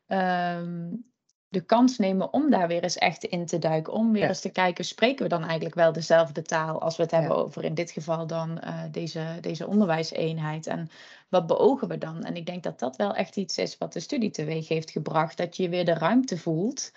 [0.07, 1.10] um,
[1.51, 3.93] de kans nemen om daar weer eens echt in te duiken.
[3.93, 4.29] Om weer ja.
[4.29, 7.65] eens te kijken, spreken we dan eigenlijk wel dezelfde taal als we het hebben over
[7.65, 10.67] in dit geval dan uh, deze, deze onderwijseenheid.
[10.67, 10.91] En
[11.29, 12.25] wat beogen we dan?
[12.25, 15.37] En ik denk dat dat wel echt iets is wat de studie teweeg heeft gebracht.
[15.37, 16.93] Dat je weer de ruimte voelt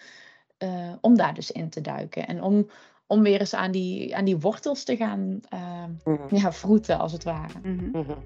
[0.60, 2.28] uh, om daar dus in te duiken.
[2.28, 2.70] En om,
[3.08, 6.38] om weer eens aan die, aan die wortels te gaan uh, mm -hmm.
[6.38, 7.60] ja, vroeten, als het ware.
[7.64, 8.24] Mm -hmm.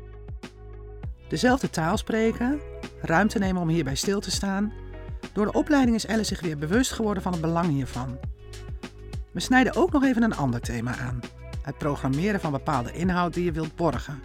[1.30, 2.60] Dezelfde taal spreken,
[3.02, 4.87] ruimte nemen om hierbij stil te staan
[5.34, 8.20] door de opleiding is Elle zich weer bewust geworden van het belang hiervan.
[9.32, 11.20] We snijden ook nog even een ander thema aan:
[11.62, 14.20] het programmeren van bepaalde inhoud die je wilt borgen.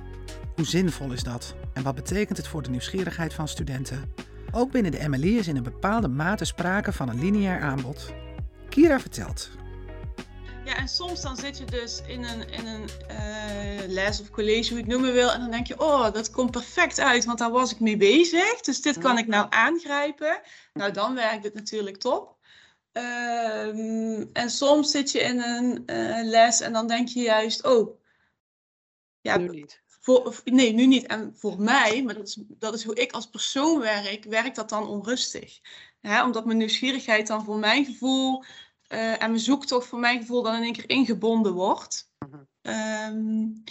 [0.55, 4.13] Hoe zinvol is dat en wat betekent het voor de nieuwsgierigheid van studenten?
[4.51, 8.13] Ook binnen de MLI is in een bepaalde mate sprake van een lineair aanbod.
[8.69, 9.51] Kira vertelt.
[10.65, 14.69] Ja, en soms dan zit je dus in een, in een uh, les of college,
[14.69, 17.39] hoe je het noemen wil, en dan denk je, oh, dat komt perfect uit, want
[17.39, 20.41] daar was ik mee bezig, dus dit kan ik nou aangrijpen.
[20.73, 22.37] Nou, dan werkt het natuurlijk top.
[22.93, 28.01] Um, en soms zit je in een uh, les en dan denk je juist, oh,
[29.21, 29.83] ja, nu niet.
[29.87, 31.07] Voor, nee, nu niet.
[31.07, 34.69] En voor mij, maar dat is, dat is hoe ik als persoon werk, werkt dat
[34.69, 35.61] dan onrustig.
[36.01, 38.45] Ja, omdat mijn nieuwsgierigheid dan voor mijn gevoel
[38.93, 42.11] en mijn zoektocht voor mijn gevoel dan in één keer ingebonden wordt.
[42.63, 43.63] Um,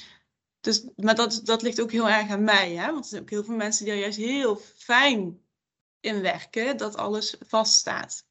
[0.59, 2.71] dus, maar dat, dat ligt ook heel erg aan mij.
[2.71, 2.91] Hè?
[2.91, 5.45] Want er zijn ook heel veel mensen die er juist heel fijn
[5.99, 8.27] in werken dat alles vaststaat.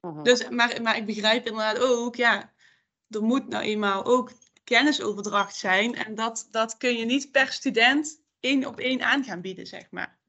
[0.00, 0.22] Uh-huh.
[0.22, 2.54] Dus, maar, maar ik begrijp inderdaad ook, ja,
[3.08, 4.32] er moet nou eenmaal ook
[4.64, 5.94] kennisoverdracht zijn.
[5.94, 9.90] En dat, dat kun je niet per student één op één aan gaan bieden, zeg
[9.90, 10.22] maar.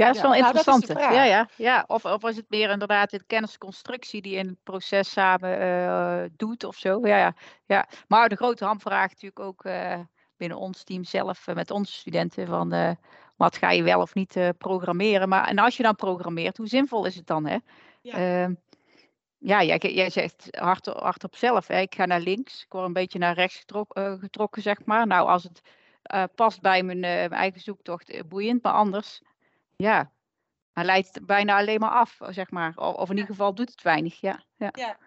[0.00, 1.14] Ja, dat is Ja, wel nou, dat is de interessant.
[1.14, 1.84] ja, ja, ja.
[1.86, 6.64] Of, of is het meer inderdaad de kennisconstructie die in het proces samen eh, doet
[6.64, 7.06] of zo?
[7.06, 7.34] Ja, ja,
[7.66, 7.88] ja.
[8.08, 9.98] Maar de grote hamvraag natuurlijk ook eh,
[10.36, 12.96] binnen ons team zelf, eh, met onze studenten, van
[13.36, 15.28] wat ga je wel of niet programmeren?
[15.28, 17.46] Maar en als je dan programmeert, hoe zinvol is het dan?
[17.46, 17.56] Hè?
[18.02, 18.14] Ja.
[18.42, 18.54] Ehm,
[19.38, 22.92] ja, jij, jij zegt hard, hardop zelf, hè, ik ga naar links, ik word een
[22.92, 25.06] beetje naar rechts getrok- getrokken, zeg maar.
[25.06, 25.60] Nou, als het
[26.34, 29.22] past bij mijn, eigen zoektocht, boeiend, maar anders,
[29.80, 30.12] ja,
[30.72, 32.72] hij leidt bijna alleen maar af, zeg maar.
[32.76, 34.44] Of, of in ieder geval doet het weinig, ja.
[34.56, 34.70] ja.
[34.72, 34.98] Ja,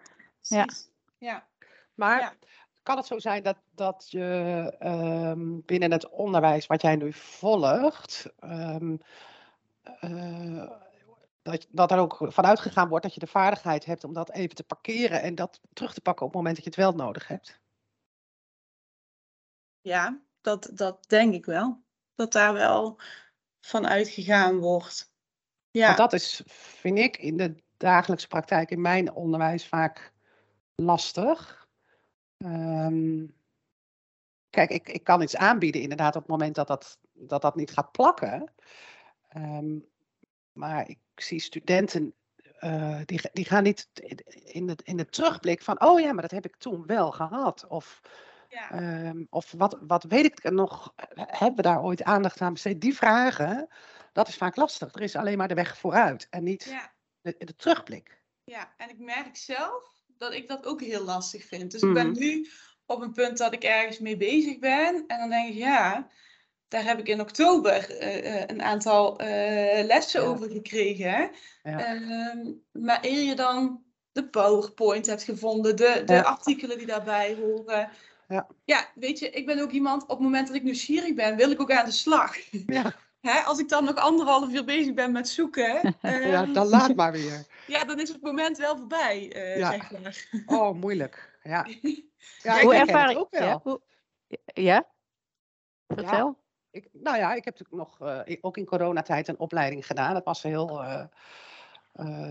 [0.46, 0.64] Ja.
[0.64, 0.90] precies.
[1.18, 1.46] Ja.
[1.94, 2.34] Maar Ja.
[2.82, 8.32] kan het zo zijn dat, dat je ehm, binnen het onderwijs wat jij nu volgt,
[8.38, 8.96] ehm,
[9.82, 10.70] eh,
[11.42, 14.54] dat, dat er ook vanuit gegaan wordt dat je de vaardigheid hebt om dat even
[14.54, 17.28] te parkeren en dat terug te pakken op het moment dat je het wel nodig
[17.28, 17.60] hebt?
[19.80, 21.82] Ja, dat, dat denk ik wel.
[22.14, 23.00] Dat daar wel
[23.64, 25.12] van uitgegaan wordt.
[25.70, 30.12] Ja, dat is, vind ik, in de dagelijkse praktijk in mijn onderwijs vaak
[30.74, 31.68] lastig.
[32.36, 33.26] Ehm,
[34.50, 37.70] kijk, ik, ik kan iets aanbieden inderdaad op het moment dat dat, dat, dat niet
[37.70, 38.52] gaat plakken.
[39.28, 39.78] Ehm,
[40.52, 42.14] maar ik zie studenten,
[42.58, 43.88] eh, die, die gaan niet
[44.44, 47.66] in de, in de terugblik van, oh ja, maar dat heb ik toen wel gehad.
[47.68, 48.00] Of,
[48.54, 50.92] ja, Ehm, of wat, wat weet ik nog?
[51.14, 52.80] Hebben we daar ooit aandacht aan besteed?
[52.80, 53.68] Die vragen,
[54.12, 54.94] dat is vaak lastig.
[54.94, 58.22] Er is alleen maar de weg vooruit en niet ja, de, de terugblik.
[58.44, 58.74] ja.
[58.76, 61.70] En ik merk zelf dat ik dat ook heel lastig vind.
[61.70, 62.18] Dus ik ben Mhm.
[62.18, 62.48] nu
[62.86, 65.04] op een punt dat ik ergens mee bezig ben.
[65.06, 66.08] En dan denk ik, ja,
[66.68, 70.26] daar heb ik in oktober eh, eh, een aantal eh, lessen Ja.
[70.26, 71.30] over gekregen.
[71.62, 71.78] Ja.
[71.78, 76.20] Ehm, maar eer je dan de PowerPoint hebt gevonden, de, de Ja.
[76.20, 77.90] artikelen die daarbij horen.
[78.34, 78.46] Ja.
[78.64, 81.50] ja, weet je, ik ben ook iemand, op het moment dat ik nieuwsgierig ben, wil
[81.50, 82.36] ik ook aan de slag.
[82.50, 86.66] Ja, Hè, als ik dan nog anderhalf uur bezig ben met zoeken, ja, ehm, dan
[86.66, 87.46] laat maar weer.
[87.66, 89.70] ja, dan is het moment wel voorbij, eh, Ja.
[89.70, 90.28] zeg maar.
[90.46, 91.38] Oh, moeilijk.
[91.42, 91.66] Ja,
[92.42, 93.46] ja ik Hoe ervaar het je ook wel.
[93.46, 93.60] Ja?
[93.62, 93.80] Hoe-
[94.44, 94.86] ja?
[95.88, 96.38] Vertel.
[96.70, 100.14] Ik, nou ja, ik heb natuurlijk nog, eh, ook in coronatijd een opleiding gedaan.
[100.14, 101.04] Dat was heel eh,
[101.92, 102.30] eh,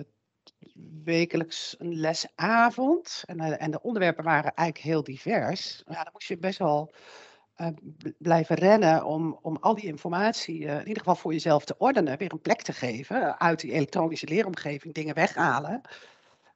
[1.04, 3.24] wekelijks een lesavond.
[3.26, 5.84] En, eh, en de onderwerpen waren eigenlijk heel divers.
[5.88, 6.94] Ja, dan moest je best wel
[7.54, 7.68] eh,
[8.18, 12.18] blijven rennen om, om al die informatie, eh, in ieder geval voor jezelf te ordenen,
[12.18, 13.40] weer een plek te geven.
[13.40, 15.82] Uit die elektronische leeromgeving dingen weghalen.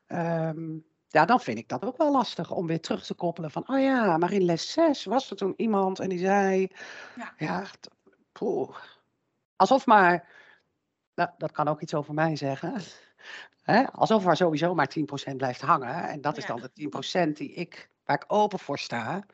[0.07, 3.69] Ehm, ja, dan vind ik dat ook wel lastig om weer terug te koppelen van,
[3.69, 6.67] oh ja, maar in les 6 was er toen iemand en die zei,
[7.15, 7.33] Ja.
[7.37, 7.63] ja,
[8.31, 8.77] poeh.
[9.55, 10.27] alsof maar,
[11.15, 12.81] nou, dat kan ook iets over mij zeggen,
[13.71, 13.91] hè?
[13.91, 14.87] alsof er sowieso maar
[15.31, 16.55] 10% blijft hangen en dat is Ja.
[16.55, 19.25] dan de 10% die ik, waar ik open voor sta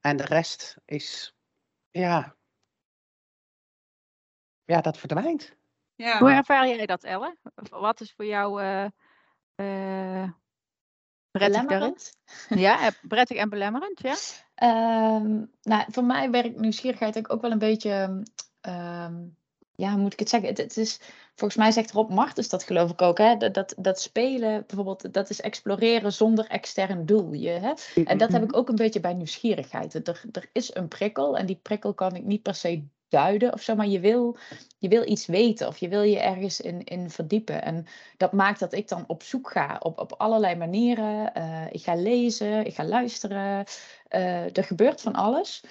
[0.00, 1.34] en de rest is,
[1.90, 2.36] ja,
[4.64, 5.56] ja, dat verdwijnt.
[5.94, 6.18] Ja.
[6.18, 7.36] Hoe ervaar jij dat, Elle?
[7.70, 8.84] Wat is voor jou eh
[9.54, 10.30] eh,
[11.30, 11.96] prettig daarin?
[12.48, 14.14] Ja, eh, prettig en belemmerend, ja?
[14.54, 18.22] Ehm, nou, voor mij werkt nieuwsgierigheid ook- ook wel een beetje.
[18.60, 19.26] ehm,
[19.80, 20.48] ja, moet ik het zeggen?
[20.48, 21.00] Het, het is,
[21.34, 23.18] volgens mij zegt Rob Martens dat geloof ik ook.
[23.18, 23.36] Hè?
[23.36, 27.32] Dat, dat, dat spelen bijvoorbeeld, dat is exploreren zonder extern doel.
[27.32, 28.02] Je, hè?
[28.04, 30.08] En dat heb ik ook een beetje bij nieuwsgierigheid.
[30.08, 33.62] Er, er is een prikkel en die prikkel kan ik niet per se duiden of
[33.62, 34.36] zo, maar je wil,
[34.78, 37.62] je wil iets weten of je wil je ergens in, in verdiepen.
[37.62, 41.34] En dat maakt dat ik dan op zoek ga op, op allerlei manieren.
[41.34, 43.64] Eh, ik ga lezen, ik ga luisteren.
[44.08, 45.62] Eh, er gebeurt van alles.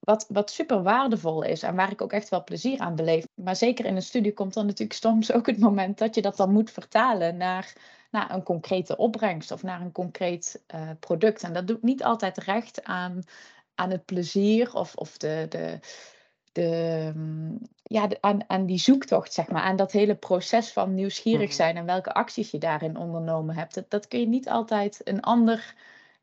[0.00, 3.26] Wat, wat super waardevol is en waar ik ook echt wel plezier aan beleef.
[3.34, 6.36] Maar zeker in een studie komt dan natuurlijk soms ook het moment dat je dat
[6.36, 7.72] dan moet vertalen naar,
[8.10, 11.42] naar een concrete opbrengst of naar een concreet eh, product.
[11.42, 13.22] En dat doet niet altijd recht aan,
[13.74, 15.78] aan het plezier of, of de, de,
[16.52, 19.62] de, mm, ja, de- aan, aan die zoektocht, zeg maar.
[19.62, 21.56] Aan dat hele proces van nieuwsgierig Mhm.
[21.56, 23.74] zijn en welke acties je daarin ondernomen hebt.
[23.74, 25.74] Dat, dat kun je niet altijd een ander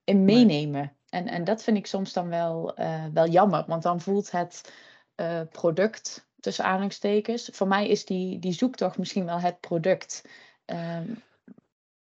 [0.04, 0.92] in meenemen.
[1.16, 4.74] En, en dat vind ik soms dan wel, eh, wel jammer, want dan voelt het
[5.16, 7.50] eh, product, tussen aanhalingstekens.
[7.54, 10.28] Voor mij is die, die zoektocht misschien wel het product.
[10.66, 11.14] Ehm,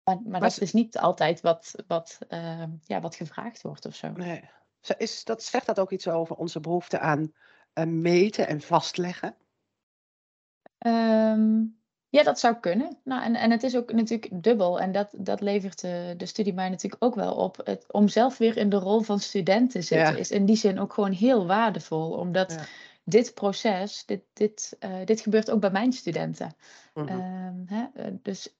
[0.04, 4.08] maar, maar dat is niet altijd wat, wat, ehm, ja, wat gevraagd wordt of zo.
[4.08, 4.50] Nee.
[4.96, 7.32] Is dat, zegt dat ook iets over onze behoefte aan
[7.72, 9.36] eh, meten en vastleggen?
[10.78, 11.64] Ehm,
[12.12, 12.96] ja, dat zou kunnen.
[13.04, 14.80] Nou, en, en het is ook natuurlijk dubbel.
[14.80, 17.60] En dat, dat levert de, de studie mij natuurlijk ook wel op.
[17.64, 20.18] Het, om zelf weer in de rol van student te zitten, Ja.
[20.18, 22.10] is in die zin ook gewoon heel waardevol.
[22.10, 22.64] Omdat Ja.
[23.04, 26.54] dit proces, dit, dit, eh, dit gebeurt ook bij mijn studenten.
[26.94, 27.08] Mhm.
[27.08, 28.54] Ehm, hè, eh, dus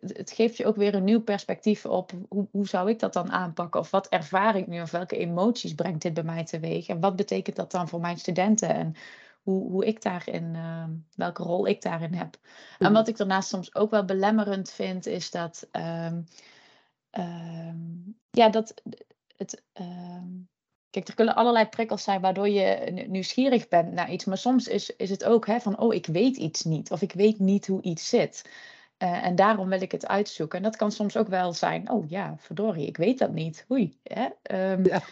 [0.00, 3.30] het geeft je ook weer een nieuw perspectief op hoe, hoe zou ik dat dan
[3.32, 3.80] aanpakken?
[3.80, 4.80] Of wat ervaar ik nu?
[4.82, 6.88] Of welke emoties brengt dit bij mij teweeg?
[6.88, 8.68] En wat betekent dat dan voor mijn studenten?
[8.68, 8.94] En
[9.46, 12.38] hoe, hoe ik daarin, ehm, welke rol ik daarin heb.
[12.78, 12.92] En Mhm.
[12.92, 16.20] wat ik daarnaast soms ook wel belemmerend vind, is dat, ehm,
[17.10, 17.76] ehm,
[18.30, 18.74] ja, dat
[19.36, 19.62] het.
[20.90, 24.24] Kijk, er kunnen allerlei prikkels zijn waardoor je nieuwsgierig bent naar iets.
[24.24, 26.90] Maar soms is, is het ook hè, van, oh, ik weet iets niet.
[26.90, 28.50] Of ik weet niet hoe iets zit.
[28.96, 30.58] Eh, en daarom wil ik het uitzoeken.
[30.58, 33.64] En dat kan soms ook wel zijn, oh ja, verdorie, ik weet dat niet.
[33.70, 33.98] Oei.
[34.02, 34.28] Hè?
[34.82, 35.02] Ja.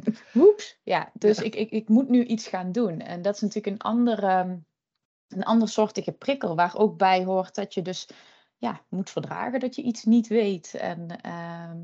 [0.34, 0.78] Oeps.
[0.82, 1.42] Ja, dus Ja.
[1.42, 3.00] Ik, ik, ik moet nu iets gaan doen.
[3.00, 4.60] En dat is natuurlijk een andere,
[5.28, 6.56] een ander soortige prikkel.
[6.56, 8.08] Waar ook bij hoort dat je dus
[8.56, 10.74] ja, moet verdragen dat je iets niet weet.
[10.74, 11.78] En, ehm,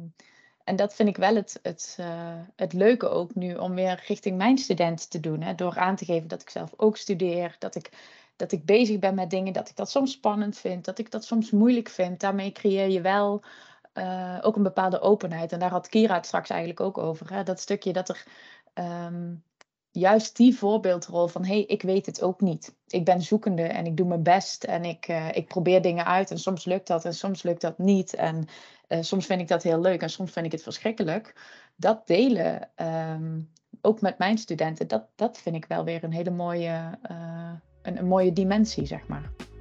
[0.65, 4.37] en dat vind ik wel het, het, eh, het leuke ook nu om weer richting
[4.37, 5.41] mijn studenten te doen.
[5.41, 7.57] Hè, door aan te geven dat ik zelf ook studeer.
[7.59, 7.91] Dat ik,
[8.37, 9.53] dat ik bezig ben met dingen.
[9.53, 10.85] Dat ik dat soms spannend vind.
[10.85, 12.21] Dat ik dat soms moeilijk vind.
[12.21, 13.43] Daarmee creëer je wel
[13.99, 15.53] eh, ook een bepaalde openheid.
[15.53, 17.33] En daar had Kira het straks eigenlijk ook over.
[17.33, 17.43] Hè?
[17.43, 18.25] Dat stukje dat er
[18.75, 19.35] ehm,
[19.91, 22.77] juist die voorbeeldrol van hé, hey, ik weet het ook niet.
[22.87, 26.31] Ik ben zoekende en ik doe mijn best en ik, eh, ik probeer dingen uit.
[26.31, 28.15] En soms lukt dat en soms lukt dat niet.
[28.15, 28.45] En
[28.89, 31.35] eh, soms vind ik dat heel leuk en soms vind ik het verschrikkelijk.
[31.77, 33.41] Dat delen, ehm,
[33.81, 36.99] ook met mijn studenten, dat, dat vind ik wel weer een hele mooie,
[37.83, 39.58] een, een mooie dimensie, zeg maar.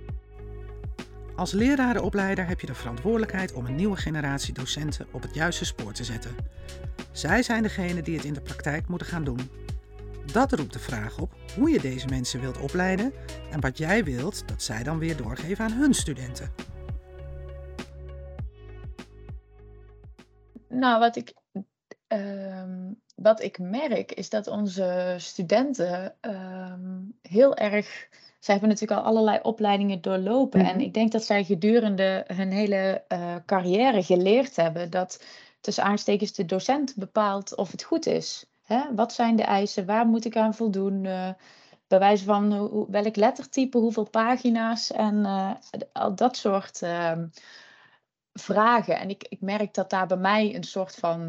[1.37, 5.93] Als lerarenopleider heb je de verantwoordelijkheid om een nieuwe generatie docenten op het juiste spoor
[5.93, 6.35] te zetten.
[7.11, 9.49] Zij zijn degene die het in de praktijk moeten gaan doen.
[10.31, 13.13] Dat roept de vraag op hoe je deze mensen wilt opleiden
[13.51, 16.53] en wat jij wilt dat zij dan weer doorgeven aan hun studenten.
[20.69, 21.33] Nou, wat ik,
[22.07, 28.09] ehm, wat ik merk is dat onze studenten ehm, heel erg.
[28.39, 30.59] Zij hebben natuurlijk al allerlei opleidingen doorlopen.
[30.65, 30.83] En Mhm.
[30.83, 35.23] ik denk dat zij gedurende hun hele eh, carrière geleerd hebben dat
[35.61, 38.45] tussen aanstekens de docent bepaalt of het goed is.
[38.63, 38.95] Hè?
[38.95, 39.85] Wat zijn de eisen?
[39.85, 41.05] Waar moet ik aan voldoen?
[41.05, 41.29] Eh,
[41.87, 45.51] bij wijze van hoe- welk lettertype, hoeveel pagina's en eh,
[45.93, 47.27] al dat soort ehm,
[48.33, 48.99] vragen.
[48.99, 51.27] En ik, ik merk dat daar bij mij een soort van,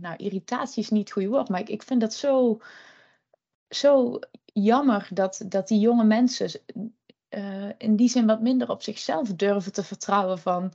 [0.00, 2.60] nou, irritatie is niet het goede woord, maar ik, ik vind dat zo,
[3.68, 4.18] zo
[4.52, 6.50] jammer dat, dat die jonge mensen
[7.28, 10.72] eh, in die zin wat minder op zichzelf durven te vertrouwen van,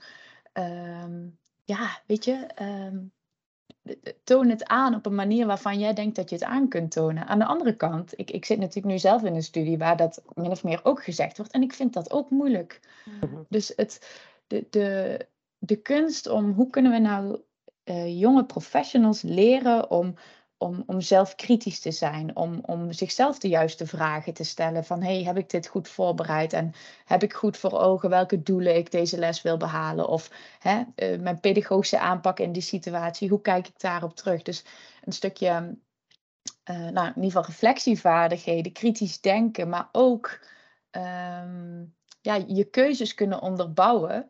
[0.53, 1.27] ehm,
[1.63, 2.97] ja, weet je, ehm,
[4.23, 7.27] toon het aan op een manier waarvan jij denkt dat je het aan kunt tonen.
[7.27, 10.23] Aan de andere kant, ik, ik zit natuurlijk nu zelf in een studie waar dat
[10.33, 12.79] min of meer ook gezegd wordt en ik vind dat ook moeilijk.
[13.21, 13.41] Mhm.
[13.49, 15.19] Dus het, de, de,
[15.57, 17.41] de kunst om hoe kunnen we nou
[17.83, 20.15] eh, jonge professionals leren om,
[20.65, 25.03] om, om zelf kritisch te zijn, om, om zichzelf de juiste vragen te stellen van
[25.03, 26.73] hey, heb ik dit goed voorbereid en
[27.05, 31.19] heb ik goed voor ogen welke doelen ik deze les wil behalen of hè, eh,
[31.19, 34.41] mijn pedagogische aanpak in die situatie, hoe kijk ik daarop terug?
[34.41, 34.63] Dus
[35.03, 35.77] een stukje,
[36.63, 40.39] eh, nou, in ieder geval reflectievaardigheden, kritisch denken, maar ook
[40.91, 41.83] ehm,
[42.21, 44.27] ja, je keuzes kunnen onderbouwen.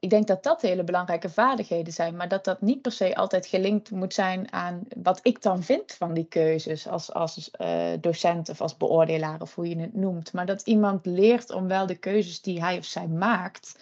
[0.00, 3.46] Ik denk dat dat hele belangrijke vaardigheden zijn, maar dat dat niet per se altijd
[3.46, 8.48] gelinkt moet zijn aan wat ik dan vind van die keuzes als, als eh, docent
[8.48, 10.32] of als beoordelaar of hoe je het noemt.
[10.32, 13.78] Maar dat iemand leert om wel de keuzes die hij of zij maakt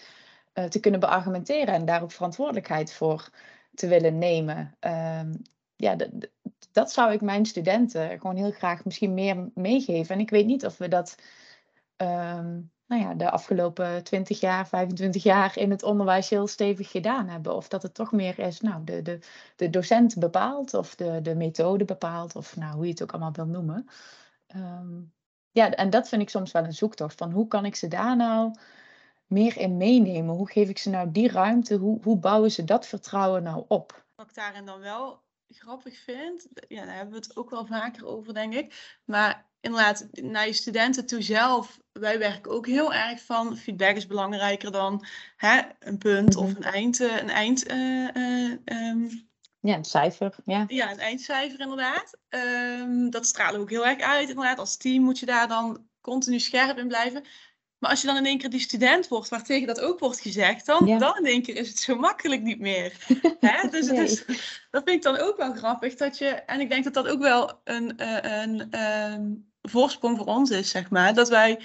[0.53, 3.31] eh, te kunnen beargumenteren en daar ook verantwoordelijkheid voor
[3.75, 4.77] te willen nemen.
[4.81, 5.35] Ehm,
[5.77, 5.97] ja,
[6.73, 10.15] dat zou ik mijn studenten gewoon heel graag misschien meer meegeven.
[10.15, 11.17] En ik weet niet of we dat
[11.97, 12.61] ehm,
[12.95, 17.55] nou ja, de afgelopen 20 jaar, 25 jaar in het onderwijs heel stevig gedaan hebben.
[17.55, 19.19] Of dat het toch meer is, nou, de, de,
[19.57, 23.33] de docent bepaalt of de, de methode bepaalt, of nou, hoe je het ook allemaal
[23.33, 23.89] wil noemen.
[24.47, 25.01] Ehm,
[25.51, 28.17] ja, en dat vind ik soms wel een zoektocht van hoe kan ik ze daar
[28.17, 28.55] nou
[29.27, 30.35] meer in meenemen?
[30.35, 31.75] Hoe geef ik ze nou die ruimte?
[31.75, 34.05] Hoe, hoe bouwen ze dat vertrouwen nou op?
[34.15, 38.07] Wat ik daarin dan wel grappig vind, ja, daar hebben we het ook wel vaker
[38.07, 38.99] over, denk ik.
[39.05, 44.07] Maar inderdaad, naar je studenten toe zelf, wij werken ook heel erg van feedback is
[44.07, 45.05] belangrijker dan
[45.37, 46.57] hè, een punt of Mhm.
[46.57, 49.07] een eind, eh, een eind eh, eh, ehm,
[49.61, 50.35] Ja, een cijfer.
[50.45, 50.65] Ja.
[50.67, 52.17] ja, een eindcijfer inderdaad.
[52.29, 54.59] Ehm, dat stralen we ook heel erg uit inderdaad.
[54.59, 57.25] Als team moet je daar dan continu scherp in blijven.
[57.79, 60.21] Maar als je dan in één keer die student wordt, waar tegen dat ook wordt
[60.21, 60.99] gezegd, dan, Ja.
[60.99, 62.93] dan in één keer is het zo makkelijk niet meer.
[63.41, 63.69] Hè?
[63.69, 64.05] Dus het Nee.
[64.05, 64.25] is,
[64.71, 65.95] dat vind ik dan ook wel grappig.
[65.95, 69.23] Dat je, en ik denk dat dat ook wel een, eh, een ehm,
[69.63, 71.15] voorsprong voor ons is, zeg maar.
[71.15, 71.61] Dat wij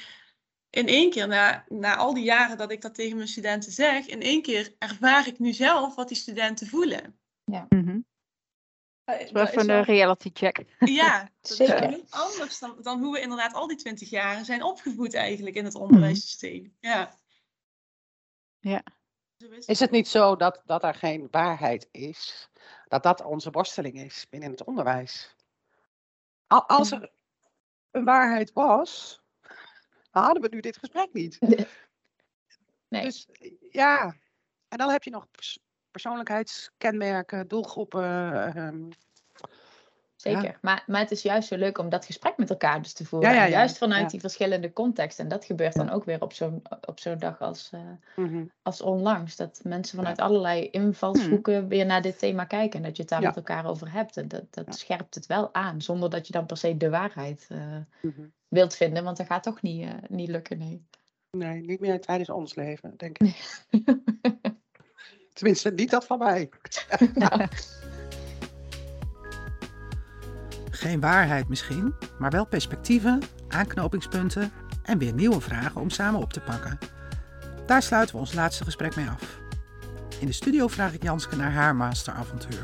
[0.69, 4.05] in één keer, na, na al die jaren dat ik dat tegen mijn studenten zeg,
[4.05, 7.19] in één keer ervaar ik nu zelf wat die studenten voelen.
[9.05, 10.65] Dat is even een reality check.
[10.79, 11.89] Ja, dat is Zeker.
[11.89, 15.65] niet anders dan, dan hoe we inderdaad al die twintig jaar zijn opgevoed eigenlijk in
[15.65, 16.75] het onderwijssysteem.
[16.79, 17.17] Ja.
[18.59, 18.83] Ja.
[19.65, 22.49] Is het niet zo dat, dat er geen waarheid is?
[22.87, 25.35] Dat dat onze worsteling is binnen het onderwijs?
[26.47, 27.11] Al- Als er
[27.91, 29.21] een waarheid was,
[30.23, 31.39] hadden we nu dit gesprek niet.
[32.87, 33.03] Nee.
[33.03, 33.27] Dus
[33.69, 34.15] ja,
[34.67, 35.59] en dan heb je nog pers-
[35.91, 38.33] persoonlijkheidskenmerken, doelgroepen.
[38.55, 38.89] ehm,
[40.21, 40.57] Zeker.
[40.61, 43.33] Maar, maar het is juist zo leuk om dat gesprek met elkaar dus te voeren.
[43.33, 43.49] Ja, ja.
[43.49, 45.23] Juist vanuit die verschillende contexten.
[45.23, 47.79] En dat gebeurt dan ook weer op zo'n op zo'n dag als, eh,
[48.15, 48.45] mhm.
[48.61, 49.35] als onlangs.
[49.35, 52.79] Dat mensen vanuit allerlei invalshoeken weer naar dit thema kijken.
[52.79, 54.17] En dat je het daar met elkaar over hebt.
[54.17, 55.81] En dat, dat scherpt het wel aan.
[55.81, 57.57] Zonder dat je dan per se de waarheid eh,
[58.01, 58.21] Mhm.
[58.47, 59.03] wilt vinden.
[59.03, 60.85] Want dat gaat toch niet, eh, niet lukken, nee.
[61.31, 63.35] Nee, niet meer tijdens ons leven, denk ik.
[65.33, 66.49] Tenminste, niet dat van mij.
[70.79, 74.51] Geen waarheid misschien, maar wel perspectieven, aanknopingspunten
[74.83, 76.77] en weer nieuwe vragen om samen op te pakken.
[77.65, 79.39] Daar sluiten we ons laatste gesprek mee af.
[80.19, 82.63] In de studio vraag ik Janske naar haar masteravontuur.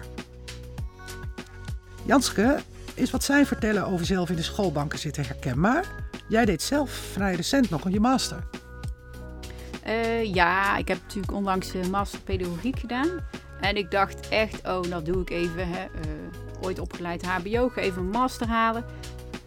[2.06, 2.60] Janske,
[2.94, 5.86] is wat zij vertellen over zelf in de schoolbanken zitten herkenbaar?
[6.28, 8.48] Jij deed zelf vrij recent nog je master.
[9.84, 13.10] Eh, ja, ik heb natuurlijk onlangs de master pedagogiek gedaan.
[13.62, 15.70] En ik dacht echt, oh, dat doe ik even.
[15.70, 15.84] Hè.
[15.84, 16.25] eh,
[16.62, 18.86] ooit opgeleid HBO, ga even een master halen.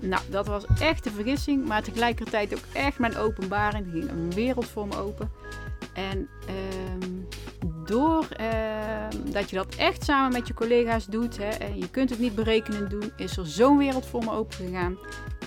[0.01, 3.87] Nou, dat was echt een vergissing, maar tegelijkertijd ook echt mijn openbaring.
[3.87, 5.31] Er ging een wereld voor me open.
[5.93, 7.11] En ehm,
[7.85, 12.11] door ehm, dat je dat echt samen met je collega's doet, hè, en je kunt
[12.11, 14.99] het niet berekenen doen, is er zo'n wereld voor me open gegaan.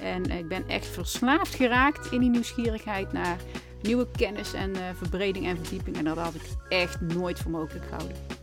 [0.01, 3.37] En ik ben echt verslaafd geraakt in die nieuwsgierigheid naar
[3.81, 5.97] nieuwe kennis en eh, verbreding en verdieping.
[5.97, 8.40] En dat had ik echt nooit voor mogelijk gehouden.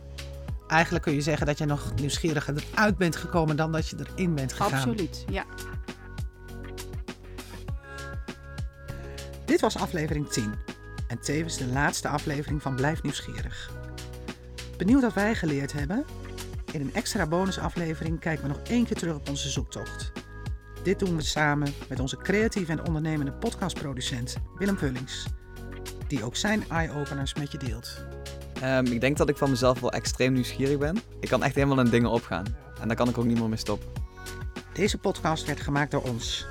[0.69, 4.35] Eigenlijk kun je zeggen dat jij nog nieuwsgieriger eruit bent gekomen dan dat je erin
[4.35, 4.73] bent gegaan.
[4.73, 5.45] Absoluut, ja.
[9.45, 10.53] Dit was aflevering 10
[11.07, 13.71] en tevens de laatste aflevering van Blijf Nieuwsgierig.
[14.77, 16.05] Benieuwd wat wij geleerd hebben?
[16.71, 20.11] In een extra bonusaflevering kijken we nog één keer terug op onze zoektocht.
[20.83, 25.25] Dit doen we samen met onze creatieve en ondernemende podcastproducent Willem Vullings,
[26.07, 28.05] die ook zijn eye-openers met je deelt.
[28.61, 30.97] Ehm, ik denk dat ik van mezelf wel extreem nieuwsgierig ben.
[31.19, 32.45] Ik kan echt helemaal in dingen opgaan.
[32.81, 33.89] En daar kan ik ook niet meer mee stoppen.
[34.73, 36.45] Deze podcast werd gemaakt door ons,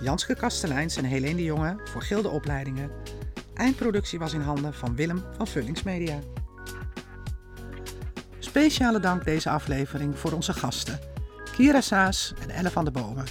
[0.00, 2.90] Janske Kasteleins en Helene de Jonge voor Gilde Opleidingen.
[3.54, 6.18] Eindproductie was in handen van Willem van Vullings Media.
[8.38, 10.98] Speciale dank deze aflevering voor onze gasten,
[11.56, 13.24] Kira Saas en Elle van der Bomen.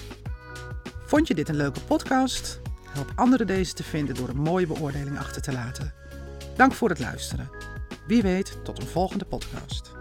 [1.06, 2.60] Vond je dit een leuke podcast?
[2.90, 5.94] Help anderen deze te vinden door een mooie beoordeling achter te laten.
[6.56, 7.63] Dank voor het luisteren.
[8.08, 9.93] Wie weet tot een volgende podcast.